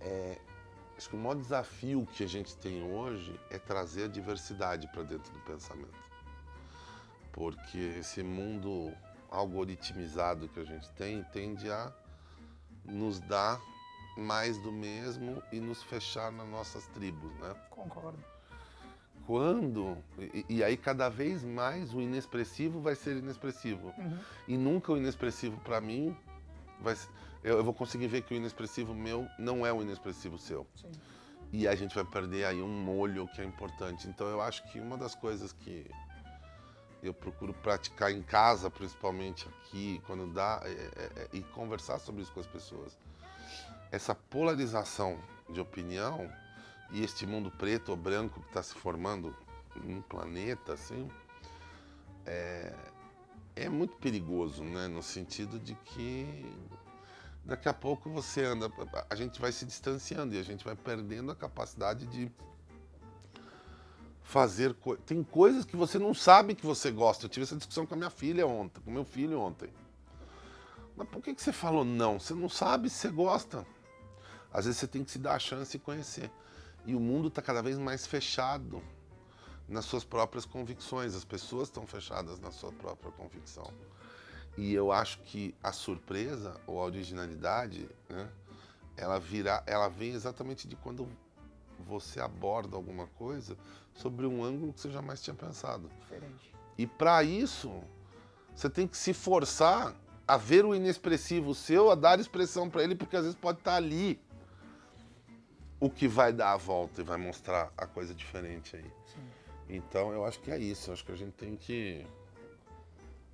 é, 0.00 0.38
acho 0.96 1.08
que 1.08 1.16
o 1.16 1.18
maior 1.18 1.36
desafio 1.36 2.06
que 2.12 2.24
a 2.24 2.28
gente 2.28 2.56
tem 2.56 2.82
hoje 2.82 3.38
é 3.50 3.58
trazer 3.58 4.04
a 4.04 4.08
diversidade 4.08 4.88
para 4.88 5.02
dentro 5.02 5.32
do 5.32 5.40
pensamento 5.40 6.08
porque 7.38 7.78
esse 8.00 8.20
mundo 8.20 8.92
algoritmizado 9.30 10.48
que 10.48 10.60
a 10.60 10.64
gente 10.64 10.88
tem 10.92 11.22
tende 11.32 11.70
a 11.70 11.92
nos 12.84 13.20
dar 13.20 13.60
mais 14.16 14.58
do 14.58 14.72
mesmo 14.72 15.42
e 15.52 15.60
nos 15.60 15.82
fechar 15.82 16.32
nas 16.32 16.48
nossas 16.48 16.86
tribos, 16.88 17.32
né? 17.38 17.54
Concordo. 17.70 18.18
Quando 19.26 19.98
e, 20.18 20.44
e 20.48 20.64
aí 20.64 20.76
cada 20.76 21.08
vez 21.08 21.44
mais 21.44 21.92
o 21.92 22.00
inexpressivo 22.00 22.80
vai 22.80 22.94
ser 22.94 23.16
inexpressivo 23.18 23.92
Uhum. 23.98 24.18
e 24.48 24.56
nunca 24.56 24.90
o 24.92 24.96
inexpressivo 24.96 25.60
para 25.60 25.80
mim 25.80 26.16
vai 26.80 26.96
eu, 27.44 27.58
eu 27.58 27.64
vou 27.64 27.74
conseguir 27.74 28.08
ver 28.08 28.22
que 28.22 28.32
o 28.34 28.36
inexpressivo 28.36 28.94
meu 28.94 29.28
não 29.38 29.66
é 29.66 29.72
o 29.72 29.82
inexpressivo 29.82 30.38
seu 30.38 30.66
Sim. 30.74 30.90
e 31.52 31.68
a 31.68 31.74
gente 31.74 31.94
vai 31.94 32.04
perder 32.04 32.46
aí 32.46 32.62
um 32.62 32.68
molho 32.82 33.28
que 33.28 33.40
é 33.40 33.44
importante. 33.44 34.08
Então 34.08 34.26
eu 34.28 34.40
acho 34.40 34.62
que 34.72 34.80
uma 34.80 34.96
das 34.96 35.14
coisas 35.14 35.52
que 35.52 35.88
eu 37.02 37.14
procuro 37.14 37.54
praticar 37.54 38.10
em 38.10 38.22
casa, 38.22 38.70
principalmente 38.70 39.48
aqui, 39.48 40.02
quando 40.06 40.26
dá, 40.32 40.60
é- 40.64 40.68
é- 40.68 41.22
é- 41.22 41.28
e 41.32 41.42
conversar 41.42 41.98
sobre 41.98 42.22
isso 42.22 42.32
com 42.32 42.40
as 42.40 42.46
pessoas. 42.46 42.98
Essa 43.90 44.14
polarização 44.14 45.18
de 45.48 45.60
opinião 45.60 46.30
e 46.90 47.02
este 47.02 47.26
mundo 47.26 47.50
preto 47.50 47.90
ou 47.90 47.96
branco 47.96 48.40
que 48.40 48.48
está 48.48 48.62
se 48.62 48.74
formando 48.74 49.34
num 49.76 50.02
planeta, 50.02 50.72
assim, 50.72 51.08
é, 52.26 52.74
é 53.54 53.68
muito 53.68 53.96
perigoso, 53.96 54.62
né? 54.62 54.88
No 54.88 55.02
sentido 55.02 55.58
de 55.58 55.74
que 55.74 56.44
daqui 57.44 57.68
a 57.68 57.74
pouco 57.74 58.10
você 58.10 58.44
anda, 58.44 58.70
a 59.08 59.14
gente 59.14 59.40
vai 59.40 59.52
se 59.52 59.64
distanciando 59.64 60.34
e 60.34 60.38
a 60.38 60.42
gente 60.42 60.64
vai 60.64 60.76
perdendo 60.76 61.32
a 61.32 61.36
capacidade 61.36 62.06
de 62.06 62.30
fazer 64.28 64.74
coisas. 64.74 65.02
Tem 65.06 65.24
coisas 65.24 65.64
que 65.64 65.74
você 65.74 65.98
não 65.98 66.12
sabe 66.12 66.54
que 66.54 66.66
você 66.66 66.90
gosta. 66.90 67.24
Eu 67.24 67.30
tive 67.30 67.44
essa 67.44 67.56
discussão 67.56 67.86
com 67.86 67.94
a 67.94 67.96
minha 67.96 68.10
filha 68.10 68.46
ontem, 68.46 68.78
com 68.82 68.90
meu 68.90 69.04
filho 69.04 69.40
ontem. 69.40 69.70
Mas 70.94 71.08
por 71.08 71.22
que, 71.22 71.34
que 71.34 71.40
você 71.40 71.50
falou 71.50 71.82
não? 71.82 72.20
Você 72.20 72.34
não 72.34 72.48
sabe 72.48 72.90
se 72.90 72.96
você 72.96 73.08
gosta. 73.08 73.66
Às 74.52 74.66
vezes 74.66 74.80
você 74.80 74.86
tem 74.86 75.02
que 75.02 75.10
se 75.10 75.18
dar 75.18 75.34
a 75.34 75.38
chance 75.38 75.74
e 75.74 75.80
conhecer. 75.80 76.30
E 76.84 76.94
o 76.94 77.00
mundo 77.00 77.28
está 77.28 77.40
cada 77.40 77.62
vez 77.62 77.78
mais 77.78 78.06
fechado 78.06 78.82
nas 79.66 79.86
suas 79.86 80.04
próprias 80.04 80.44
convicções. 80.44 81.14
As 81.14 81.24
pessoas 81.24 81.68
estão 81.68 81.86
fechadas 81.86 82.38
na 82.38 82.50
sua 82.50 82.70
própria 82.70 83.10
convicção. 83.12 83.72
E 84.58 84.74
eu 84.74 84.92
acho 84.92 85.20
que 85.20 85.54
a 85.62 85.72
surpresa 85.72 86.60
ou 86.66 86.78
a 86.78 86.84
originalidade, 86.84 87.88
né, 88.10 88.28
ela 88.94 89.18
virá, 89.18 89.62
ela 89.66 89.88
vem 89.88 90.12
exatamente 90.12 90.68
de 90.68 90.76
quando 90.76 91.08
você 91.88 92.20
aborda 92.20 92.76
alguma 92.76 93.06
coisa 93.06 93.56
sobre 93.94 94.26
um 94.26 94.44
ângulo 94.44 94.72
que 94.72 94.80
você 94.80 94.90
jamais 94.90 95.22
tinha 95.22 95.34
pensado. 95.34 95.90
Diferente. 96.00 96.54
E 96.76 96.86
para 96.86 97.22
isso, 97.24 97.72
você 98.54 98.68
tem 98.68 98.86
que 98.86 98.96
se 98.96 99.14
forçar 99.14 99.94
a 100.26 100.36
ver 100.36 100.64
o 100.64 100.74
inexpressivo 100.74 101.54
seu, 101.54 101.90
a 101.90 101.94
dar 101.94 102.20
expressão 102.20 102.68
para 102.68 102.82
ele, 102.82 102.94
porque 102.94 103.16
às 103.16 103.22
vezes 103.22 103.38
pode 103.38 103.58
estar 103.58 103.72
tá 103.72 103.76
ali 103.76 104.20
o 105.80 105.88
que 105.88 106.06
vai 106.06 106.32
dar 106.32 106.52
a 106.52 106.56
volta 106.56 107.00
e 107.00 107.04
vai 107.04 107.16
mostrar 107.16 107.72
a 107.76 107.86
coisa 107.86 108.14
diferente 108.14 108.76
aí. 108.76 108.92
Sim. 109.06 109.30
Então 109.68 110.12
eu 110.12 110.24
acho 110.24 110.40
que 110.40 110.50
é 110.50 110.58
isso. 110.58 110.90
Eu 110.90 110.94
acho 110.94 111.04
que 111.04 111.12
a 111.12 111.16
gente 111.16 111.32
tem 111.32 111.56
que, 111.56 112.04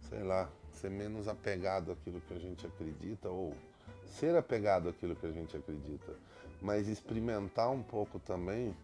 sei 0.09 0.23
lá, 0.23 0.49
ser 0.73 0.91
menos 0.91 1.27
apegado 1.27 1.91
àquilo 1.91 2.21
que 2.21 2.35
a 2.35 2.39
gente 2.39 2.67
acredita 2.67 3.29
ou 3.29 3.57
ser 4.07 4.37
apegado 4.37 4.89
àquilo 4.89 5.17
que 5.17 5.27
a 5.27 5.33
gente 5.33 5.57
acredita, 5.57 6.15
mas 6.61 6.89
experimentar 6.89 7.71
um 7.71 7.83
pouco 7.83 8.19
também 8.19 8.75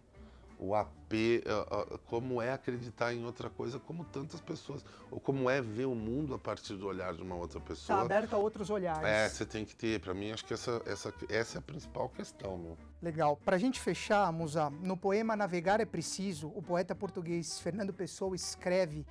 o 0.60 0.74
AP, 0.74 1.14
eh, 1.14 1.42
eh, 1.46 1.98
como 2.06 2.40
é 2.40 2.52
acreditar 2.52 3.14
em 3.14 3.24
outra 3.24 3.48
coisa, 3.48 3.78
como 3.78 4.04
tantas 4.04 4.42
pessoas, 4.42 4.84
ou 5.10 5.18
como 5.18 5.48
é 5.48 5.62
ver 5.62 5.86
o 5.86 5.94
mundo 5.94 6.34
a 6.34 6.38
partir 6.38 6.74
do 6.74 6.86
olhar 6.86 7.14
de 7.14 7.22
uma 7.22 7.34
outra 7.34 7.58
pessoa. 7.58 8.02
Está 8.02 8.04
aberto 8.04 8.34
a 8.34 8.36
outros 8.36 8.68
olhares. 8.68 9.02
É, 9.02 9.26
você 9.26 9.46
tem 9.46 9.64
que 9.64 9.74
ter. 9.74 9.98
Para 10.00 10.12
mim, 10.12 10.30
acho 10.30 10.44
que 10.44 10.52
essa, 10.52 10.82
essa, 10.84 11.14
essa 11.30 11.56
é 11.56 11.60
a 11.60 11.62
principal 11.62 12.10
questão, 12.10 12.58
meu. 12.58 12.76
Legal. 13.00 13.40
Para 13.42 13.56
a 13.56 13.58
gente 13.58 13.80
fechar, 13.80 14.30
Musa, 14.30 14.68
no 14.68 14.98
poema 14.98 15.34
Navegar 15.34 15.80
é 15.80 15.86
Preciso, 15.86 16.48
o 16.54 16.60
poeta 16.60 16.94
português 16.94 17.58
Fernando 17.58 17.94
Pessoa 17.94 18.36
escreve 18.36 19.06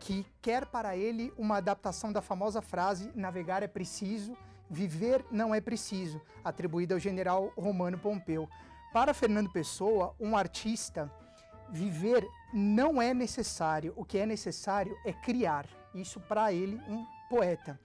que 0.00 0.26
quer 0.40 0.64
para 0.64 0.96
ele 0.96 1.32
uma 1.36 1.58
adaptação 1.58 2.10
da 2.10 2.22
famosa 2.22 2.62
frase 2.62 3.10
Navegar 3.14 3.62
é 3.62 3.68
preciso, 3.68 4.36
viver 4.68 5.24
não 5.30 5.54
é 5.54 5.60
preciso, 5.60 6.20
atribuída 6.44 6.94
ao 6.94 7.00
general 7.00 7.52
Romano 7.56 7.98
Pompeu. 7.98 8.48
Para 8.92 9.14
Fernando 9.14 9.50
Pessoa, 9.50 10.14
um 10.18 10.36
artista, 10.36 11.10
viver 11.70 12.26
não 12.52 13.00
é 13.00 13.12
necessário. 13.12 13.92
O 13.96 14.04
que 14.04 14.18
é 14.18 14.26
necessário 14.26 14.96
é 15.04 15.12
criar. 15.12 15.66
Isso 15.94 16.20
para 16.20 16.52
ele, 16.52 16.80
um 16.88 17.06
poeta. 17.28 17.78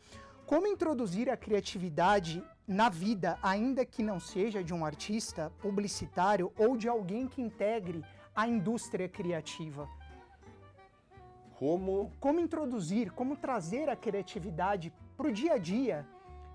Como 0.46 0.68
introduzir 0.68 1.30
a 1.30 1.38
criatividade 1.38 2.44
na 2.68 2.90
vida, 2.90 3.38
ainda 3.42 3.86
que 3.86 4.04
não 4.04 4.20
seja 4.20 4.64
de 4.64 4.74
um 4.74 4.86
artista 4.86 5.52
publicitário 5.62 6.52
ou 6.58 6.76
de 6.76 6.88
alguém 6.88 7.28
que 7.28 7.42
integre 7.42 8.04
a 8.36 8.48
indústria 8.48 9.08
criativa? 9.08 9.88
Como? 11.58 12.12
Como 12.20 12.40
introduzir, 12.40 13.12
como 13.12 13.36
trazer 13.36 13.90
a 13.90 13.96
criatividade 13.96 14.92
para 15.16 15.28
o 15.28 15.32
dia 15.32 15.54
a 15.54 15.58
dia 15.58 16.08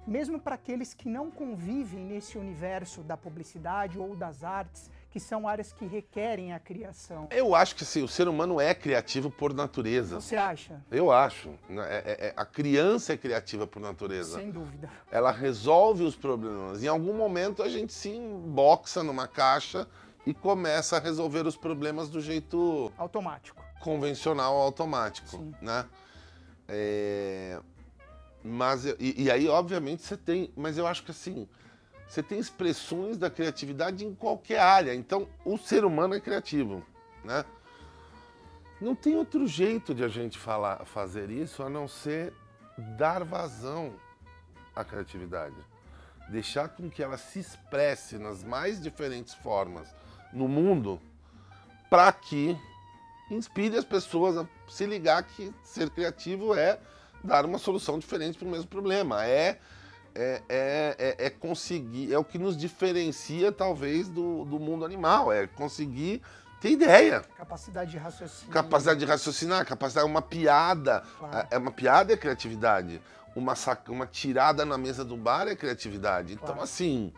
mesmo 0.06 0.38
para 0.38 0.54
aqueles 0.54 0.94
que 0.94 1.08
não 1.08 1.30
convivem 1.30 2.00
nesse 2.00 2.38
universo 2.38 3.02
da 3.02 3.16
publicidade 3.16 3.98
ou 3.98 4.14
das 4.14 4.44
artes, 4.44 4.90
que 5.10 5.18
são 5.18 5.48
áreas 5.48 5.72
que 5.72 5.86
requerem 5.86 6.52
a 6.52 6.60
criação. 6.60 7.26
Eu 7.30 7.54
acho 7.54 7.74
que 7.74 7.84
sim, 7.84 8.02
o 8.02 8.08
ser 8.08 8.28
humano 8.28 8.60
é 8.60 8.74
criativo 8.74 9.30
por 9.30 9.54
natureza. 9.54 10.20
Você 10.20 10.36
acha? 10.36 10.84
Eu 10.90 11.10
acho. 11.10 11.50
Né, 11.68 11.82
é, 11.88 11.96
é, 11.96 12.26
é, 12.26 12.34
a 12.36 12.44
criança 12.44 13.14
é 13.14 13.16
criativa 13.16 13.66
por 13.66 13.80
natureza. 13.80 14.38
Sem 14.38 14.50
dúvida. 14.50 14.90
Ela 15.10 15.32
resolve 15.32 16.04
os 16.04 16.14
problemas. 16.14 16.84
Em 16.84 16.88
algum 16.88 17.14
momento 17.14 17.62
a 17.62 17.68
gente 17.68 17.92
se 17.92 18.18
boxa 18.46 19.02
numa 19.02 19.26
caixa 19.26 19.88
e 20.26 20.34
começa 20.34 20.96
a 20.96 21.00
resolver 21.00 21.46
os 21.46 21.56
problemas 21.56 22.10
do 22.10 22.20
jeito 22.20 22.92
automático, 22.98 23.64
convencional, 23.80 24.54
automático, 24.56 25.28
sim. 25.28 25.54
né? 25.62 25.86
É... 26.68 27.58
Mas, 28.46 28.84
e, 28.84 28.96
e, 29.24 29.30
aí, 29.30 29.48
obviamente, 29.48 30.02
você 30.02 30.16
tem. 30.16 30.52
Mas 30.56 30.78
eu 30.78 30.86
acho 30.86 31.02
que 31.02 31.10
assim, 31.10 31.48
você 32.06 32.22
tem 32.22 32.38
expressões 32.38 33.18
da 33.18 33.28
criatividade 33.28 34.04
em 34.04 34.14
qualquer 34.14 34.60
área. 34.60 34.94
Então, 34.94 35.28
o 35.44 35.58
ser 35.58 35.84
humano 35.84 36.14
é 36.14 36.20
criativo, 36.20 36.84
né? 37.24 37.44
Não 38.80 38.94
tem 38.94 39.16
outro 39.16 39.46
jeito 39.46 39.94
de 39.94 40.04
a 40.04 40.08
gente 40.08 40.38
falar, 40.38 40.84
fazer 40.84 41.30
isso 41.30 41.62
a 41.62 41.68
não 41.68 41.88
ser 41.88 42.32
dar 42.96 43.24
vazão 43.24 43.94
à 44.74 44.84
criatividade. 44.84 45.56
Deixar 46.28 46.68
com 46.68 46.90
que 46.90 47.02
ela 47.02 47.16
se 47.16 47.38
expresse 47.38 48.18
nas 48.18 48.44
mais 48.44 48.80
diferentes 48.80 49.34
formas 49.34 49.88
no 50.32 50.46
mundo 50.46 51.00
para 51.88 52.12
que 52.12 52.56
inspire 53.30 53.76
as 53.76 53.84
pessoas 53.84 54.36
a 54.36 54.46
se 54.68 54.86
ligar 54.86 55.22
que 55.22 55.52
ser 55.62 55.88
criativo 55.90 56.54
é 56.54 56.78
dar 57.26 57.44
uma 57.44 57.58
solução 57.58 57.98
diferente 57.98 58.38
para 58.38 58.46
o 58.46 58.50
mesmo 58.50 58.68
problema. 58.68 59.26
É, 59.26 59.58
é, 60.14 60.42
é, 60.48 60.96
é, 60.98 61.26
é, 61.26 61.30
conseguir, 61.30 62.12
é 62.12 62.18
o 62.18 62.24
que 62.24 62.38
nos 62.38 62.56
diferencia 62.56 63.52
talvez 63.52 64.08
do, 64.08 64.44
do 64.46 64.58
mundo 64.58 64.84
animal, 64.84 65.30
é 65.30 65.46
conseguir 65.46 66.22
ter 66.60 66.70
ideia. 66.70 67.22
Capacidade 67.36 67.90
de 67.90 67.98
raciocinar. 67.98 68.52
Capacidade 68.52 69.00
de 69.00 69.04
raciocinar, 69.04 69.66
capacidade, 69.66 70.06
uma 70.06 70.22
piada. 70.22 71.02
Claro. 71.18 71.36
É, 71.36 71.56
é 71.56 71.58
uma 71.58 71.70
piada 71.70 72.12
é 72.12 72.16
criatividade. 72.16 73.02
Uma, 73.34 73.54
saca, 73.54 73.92
uma 73.92 74.06
tirada 74.06 74.64
na 74.64 74.78
mesa 74.78 75.04
do 75.04 75.16
bar 75.16 75.46
é 75.46 75.54
criatividade. 75.54 76.32
Então, 76.32 76.46
claro. 76.46 76.62
assim, 76.62 77.12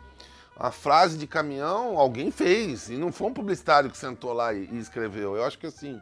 a 0.57 0.73
frase 0.73 1.17
de 1.17 1.29
caminhão 1.29 1.97
alguém 1.97 2.33
fez. 2.33 2.89
E 2.89 2.97
não 2.97 3.13
foi 3.13 3.29
um 3.29 3.33
publicitário 3.33 3.89
que 3.89 3.97
sentou 3.97 4.33
lá 4.33 4.53
e, 4.53 4.69
e 4.73 4.79
escreveu. 4.79 5.37
Eu 5.37 5.45
acho 5.45 5.57
que 5.57 5.69
assim 5.69 6.01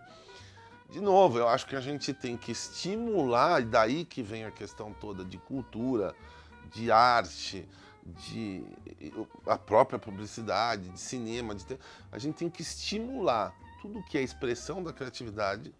de 0.90 1.00
novo, 1.00 1.38
eu 1.38 1.48
acho 1.48 1.66
que 1.66 1.76
a 1.76 1.80
gente 1.80 2.14
tem 2.14 2.36
que 2.36 2.52
estimular, 2.52 3.60
e 3.60 3.64
daí 3.64 4.04
que 4.04 4.22
vem 4.22 4.44
a 4.44 4.50
questão 4.50 4.92
toda 4.92 5.24
de 5.24 5.38
cultura, 5.38 6.14
de 6.72 6.90
arte, 6.90 7.68
de 8.04 8.64
a 9.46 9.58
própria 9.58 9.98
publicidade, 9.98 10.88
de 10.88 11.00
cinema, 11.00 11.54
de 11.54 11.64
a 12.10 12.18
gente 12.18 12.36
tem 12.36 12.48
que 12.48 12.62
estimular 12.62 13.54
tudo 13.82 14.02
que 14.04 14.16
é 14.16 14.22
expressão 14.22 14.82
da 14.82 14.92
criatividade, 14.92 15.74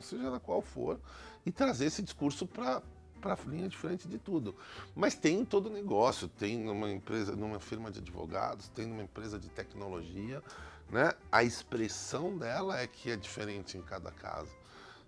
seja 0.00 0.24
ela 0.24 0.38
qual 0.40 0.60
for, 0.60 1.00
e 1.44 1.50
trazer 1.50 1.86
esse 1.86 2.02
discurso 2.02 2.46
para 2.46 2.82
para 3.20 3.34
a 3.34 3.38
linha 3.46 3.68
diferente 3.68 4.08
de 4.08 4.18
tudo. 4.18 4.56
Mas 4.96 5.14
tem 5.14 5.40
em 5.40 5.44
todo 5.44 5.68
negócio, 5.68 6.26
tem 6.26 6.58
numa 6.58 6.90
empresa, 6.90 7.36
numa 7.36 7.60
firma 7.60 7.90
de 7.90 7.98
advogados, 7.98 8.68
tem 8.68 8.86
numa 8.86 9.02
empresa 9.02 9.38
de 9.38 9.48
tecnologia, 9.50 10.42
né? 10.90 11.12
A 11.30 11.42
expressão 11.42 12.36
dela 12.36 12.80
é 12.80 12.86
que 12.86 13.10
é 13.10 13.16
diferente 13.16 13.78
em 13.78 13.82
cada 13.82 14.10
caso. 14.10 14.50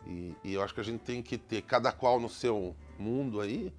E, 0.07 0.35
e, 0.43 0.55
eu 0.55 0.63
acho 0.63 0.75
que 0.75 0.81
a 0.81 0.85
gente 0.85 1.01
tem 1.01 1.23
que 1.23 1.39
ter, 1.39 1.63
cada 1.63 1.93
qual 1.93 2.19
no 2.19 2.29
seu 2.29 2.75
mundo 2.99 3.41
aí, 3.41 3.73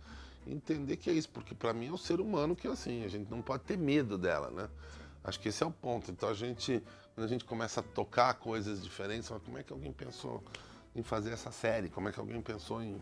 entender 0.48 0.98
que 0.98 1.10
é 1.10 1.14
isso, 1.14 1.30
porque 1.30 1.54
para 1.54 1.74
mim 1.74 1.88
é 1.88 1.92
o 1.92 1.98
ser 1.98 2.20
humano 2.20 2.56
que 2.56 2.68
é 2.68 2.72
assim, 2.72 3.04
a 3.04 3.08
gente 3.08 3.30
não 3.30 3.42
pode 3.42 3.64
ter 3.64 3.78
medo 3.78 4.18
dela, 4.18 4.50
né? 4.52 4.70
Acho 5.24 5.40
que 5.40 5.50
esse 5.50 5.64
é 5.64 5.66
o 5.66 5.72
ponto. 5.72 6.12
Então 6.12 6.30
a 6.30 6.34
gente, 6.34 6.84
quando 7.16 7.26
a 7.26 7.30
gente 7.30 7.46
começa 7.46 7.80
a 7.80 7.84
tocar 7.84 8.34
coisas 8.36 8.84
diferentes, 8.84 9.28
fala, 9.28 9.40
como 9.40 9.58
é 9.58 9.64
que 9.64 9.72
alguém 9.72 9.92
pensou 9.92 10.44
em 10.96 11.02
fazer 11.02 11.32
essa 11.32 11.52
série? 11.52 11.90
Como 11.90 12.10
é 12.10 12.12
que 12.12 12.20
alguém 12.20 12.42
pensou 12.42 12.82
em. 12.82 13.02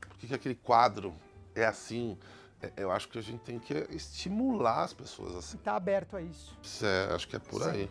Por 0.00 0.18
que, 0.18 0.26
que 0.26 0.34
aquele 0.34 0.54
quadro 0.54 1.14
é 1.54 1.64
assim? 1.64 2.18
É, 2.60 2.72
eu 2.76 2.90
acho 2.90 3.08
que 3.08 3.18
a 3.18 3.22
gente 3.22 3.40
tem 3.40 3.58
que 3.58 3.74
estimular 3.90 4.84
as 4.84 4.92
pessoas 4.92 5.34
assim. 5.36 5.56
Está 5.56 5.74
aberto 5.74 6.16
a 6.16 6.22
isso. 6.22 6.56
É, 6.82 7.14
acho 7.14 7.26
que 7.26 7.36
é 7.36 7.38
por 7.38 7.62
aí. 7.66 7.90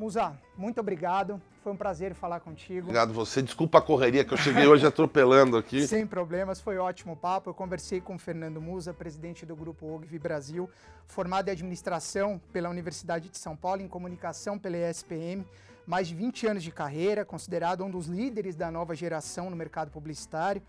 Musa, 0.00 0.32
muito 0.56 0.80
obrigado. 0.80 1.38
Foi 1.62 1.70
um 1.70 1.76
prazer 1.76 2.14
falar 2.14 2.40
contigo. 2.40 2.86
Obrigado 2.86 3.12
você. 3.12 3.42
Desculpa 3.42 3.76
a 3.76 3.82
correria 3.82 4.24
que 4.24 4.32
eu 4.32 4.38
cheguei 4.38 4.66
hoje 4.66 4.86
atropelando 4.86 5.58
aqui. 5.58 5.84
Sem 5.86 6.06
problemas, 6.06 6.58
foi 6.58 6.78
ótimo 6.78 7.14
papo. 7.14 7.50
Eu 7.50 7.54
conversei 7.54 8.00
com 8.00 8.14
o 8.14 8.18
Fernando 8.18 8.62
Musa, 8.62 8.94
presidente 8.94 9.44
do 9.44 9.54
Grupo 9.54 9.94
OGV 9.94 10.18
Brasil, 10.18 10.70
formado 11.06 11.48
em 11.48 11.50
administração 11.50 12.40
pela 12.50 12.70
Universidade 12.70 13.28
de 13.28 13.36
São 13.36 13.54
Paulo, 13.54 13.82
em 13.82 13.88
comunicação 13.88 14.58
pela 14.58 14.78
ESPM, 14.78 15.44
mais 15.86 16.08
de 16.08 16.14
20 16.14 16.46
anos 16.46 16.62
de 16.62 16.70
carreira, 16.70 17.22
considerado 17.22 17.84
um 17.84 17.90
dos 17.90 18.06
líderes 18.06 18.56
da 18.56 18.70
nova 18.70 18.94
geração 18.94 19.50
no 19.50 19.56
mercado 19.56 19.90
publicitário, 19.90 20.62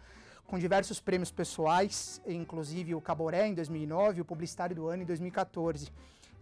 com 0.46 0.60
diversos 0.60 1.00
prêmios 1.00 1.32
pessoais, 1.32 2.22
inclusive 2.28 2.96
o 2.96 3.00
Caboré 3.00 3.48
em 3.48 3.54
2009 3.54 4.18
e 4.18 4.22
o 4.22 4.26
Publicitário 4.26 4.76
do 4.76 4.90
Ano 4.90 5.04
em 5.04 5.06
2014. 5.06 5.90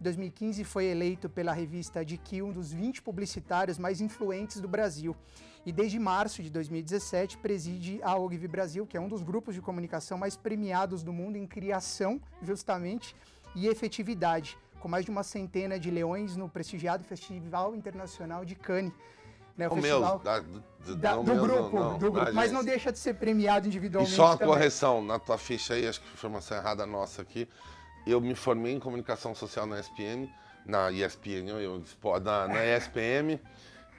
2015 0.00 0.64
foi 0.64 0.86
eleito 0.86 1.28
pela 1.28 1.52
revista 1.52 2.02
GQ 2.02 2.42
um 2.42 2.50
dos 2.50 2.72
20 2.72 3.02
publicitários 3.02 3.78
mais 3.78 4.00
influentes 4.00 4.60
do 4.60 4.66
Brasil. 4.66 5.14
E 5.64 5.70
desde 5.70 5.98
março 5.98 6.42
de 6.42 6.48
2017 6.48 7.36
preside 7.36 8.00
a 8.02 8.16
Ogilvy 8.16 8.48
Brasil, 8.48 8.86
que 8.86 8.96
é 8.96 9.00
um 9.00 9.08
dos 9.08 9.22
grupos 9.22 9.54
de 9.54 9.60
comunicação 9.60 10.16
mais 10.16 10.36
premiados 10.36 11.02
do 11.02 11.12
mundo 11.12 11.36
em 11.36 11.46
criação, 11.46 12.18
justamente, 12.42 13.14
e 13.54 13.66
efetividade, 13.66 14.56
com 14.80 14.88
mais 14.88 15.04
de 15.04 15.10
uma 15.10 15.22
centena 15.22 15.78
de 15.78 15.90
leões 15.90 16.34
no 16.34 16.48
prestigiado 16.48 17.04
Festival 17.04 17.74
Internacional 17.76 18.42
de 18.42 18.54
Cannes. 18.54 18.92
Né, 19.54 19.68
o, 19.68 19.72
o 19.72 19.74
festival 19.74 20.14
meu, 20.14 20.18
da, 20.24 20.40
do, 20.40 20.96
da, 20.96 21.16
do 21.16 21.24
meu, 21.24 21.42
grupo, 21.42 21.76
não, 21.76 21.90
não, 21.90 21.98
do 21.98 22.10
grupo 22.10 22.32
mas 22.32 22.50
não 22.50 22.64
deixa 22.64 22.90
de 22.90 22.98
ser 22.98 23.14
premiado 23.16 23.66
individualmente. 23.66 24.14
E 24.14 24.16
só 24.16 24.28
uma 24.28 24.38
também. 24.38 24.54
correção 24.54 25.04
na 25.04 25.18
tua 25.18 25.36
ficha 25.36 25.74
aí, 25.74 25.86
acho 25.86 26.00
que 26.00 26.08
foi 26.16 26.30
uma 26.30 26.40
errada 26.50 26.86
nossa 26.86 27.20
aqui 27.20 27.46
eu 28.06 28.20
me 28.20 28.34
formei 28.34 28.74
em 28.74 28.80
comunicação 28.80 29.34
social 29.34 29.66
na 29.66 29.78
SPM, 29.80 30.32
na 30.64 30.90
ESPN, 30.90 31.48
eu, 31.48 31.82
na, 32.22 32.48
na 32.48 32.64
ESPM. 32.64 33.40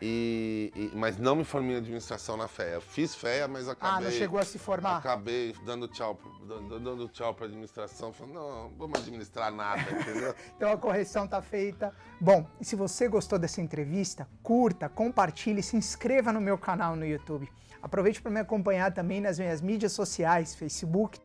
E, 0.04 0.74
e, 0.76 0.92
mas 0.96 1.18
não 1.18 1.36
me 1.36 1.44
formei 1.44 1.76
em 1.76 1.78
administração 1.78 2.36
na 2.36 2.48
FEA. 2.48 2.70
Eu 2.70 2.82
fiz 2.82 3.14
FEA, 3.14 3.48
mas 3.48 3.70
acabei. 3.70 3.98
Ah, 3.98 4.02
não 4.02 4.12
chegou 4.12 4.40
a 4.40 4.44
se 4.44 4.58
formar? 4.58 4.98
Acabei 4.98 5.56
dando 5.64 5.88
tchau, 5.88 6.20
dando, 6.48 6.80
dando 6.80 7.08
tchau 7.10 7.36
para 7.36 7.46
a 7.46 7.48
administração. 7.48 8.12
Falando, 8.12 8.34
não, 8.34 8.72
vamos 8.80 9.00
administrar 9.00 9.52
nada, 9.52 9.84
entendeu? 9.92 10.34
então 10.58 10.72
a 10.72 10.78
correção 10.78 11.26
está 11.26 11.40
feita. 11.40 11.94
Bom, 12.20 12.48
se 12.62 12.76
você 12.76 13.08
gostou 13.08 13.38
dessa 13.38 13.62
entrevista, 13.62 14.28
curta, 14.42 14.90
compartilhe, 14.90 15.62
se 15.62 15.78
inscreva 15.78 16.34
no 16.34 16.42
meu 16.42 16.58
canal 16.58 16.96
no 16.96 17.06
YouTube. 17.06 17.48
Aproveite 17.80 18.20
para 18.24 18.32
me 18.32 18.40
acompanhar 18.40 18.92
também 18.92 19.22
nas 19.22 19.38
minhas 19.38 19.62
mídias 19.62 19.92
sociais, 19.92 20.56
Facebook, 20.56 21.20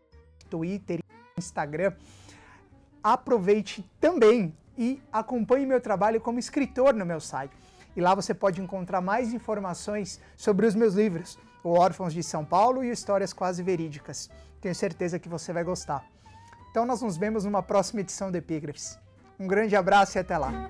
Twitter, 0.50 1.00
Instagram. 1.38 1.94
Aproveite 3.06 3.88
também 4.00 4.52
e 4.76 5.00
acompanhe 5.12 5.64
meu 5.64 5.80
trabalho 5.80 6.20
como 6.20 6.40
escritor 6.40 6.92
no 6.92 7.06
meu 7.06 7.20
site 7.20 7.56
e 7.94 8.00
lá 8.00 8.16
você 8.16 8.34
pode 8.34 8.60
encontrar 8.60 9.00
mais 9.00 9.32
informações 9.32 10.20
sobre 10.36 10.66
os 10.66 10.74
meus 10.74 10.94
livros, 10.94 11.38
O 11.62 11.70
Órfãos 11.70 12.12
de 12.12 12.20
São 12.20 12.44
Paulo 12.44 12.82
e 12.82 12.90
Histórias 12.90 13.32
Quase 13.32 13.62
Verídicas. 13.62 14.28
Tenho 14.60 14.74
certeza 14.74 15.20
que 15.20 15.28
você 15.28 15.52
vai 15.52 15.62
gostar. 15.62 16.04
Então 16.72 16.84
nós 16.84 17.00
nos 17.00 17.16
vemos 17.16 17.44
numa 17.44 17.62
próxima 17.62 18.00
edição 18.00 18.32
do 18.32 18.38
Epígrafes. 18.38 18.98
Um 19.38 19.46
grande 19.46 19.76
abraço 19.76 20.18
e 20.18 20.20
até 20.20 20.36
lá! 20.36 20.68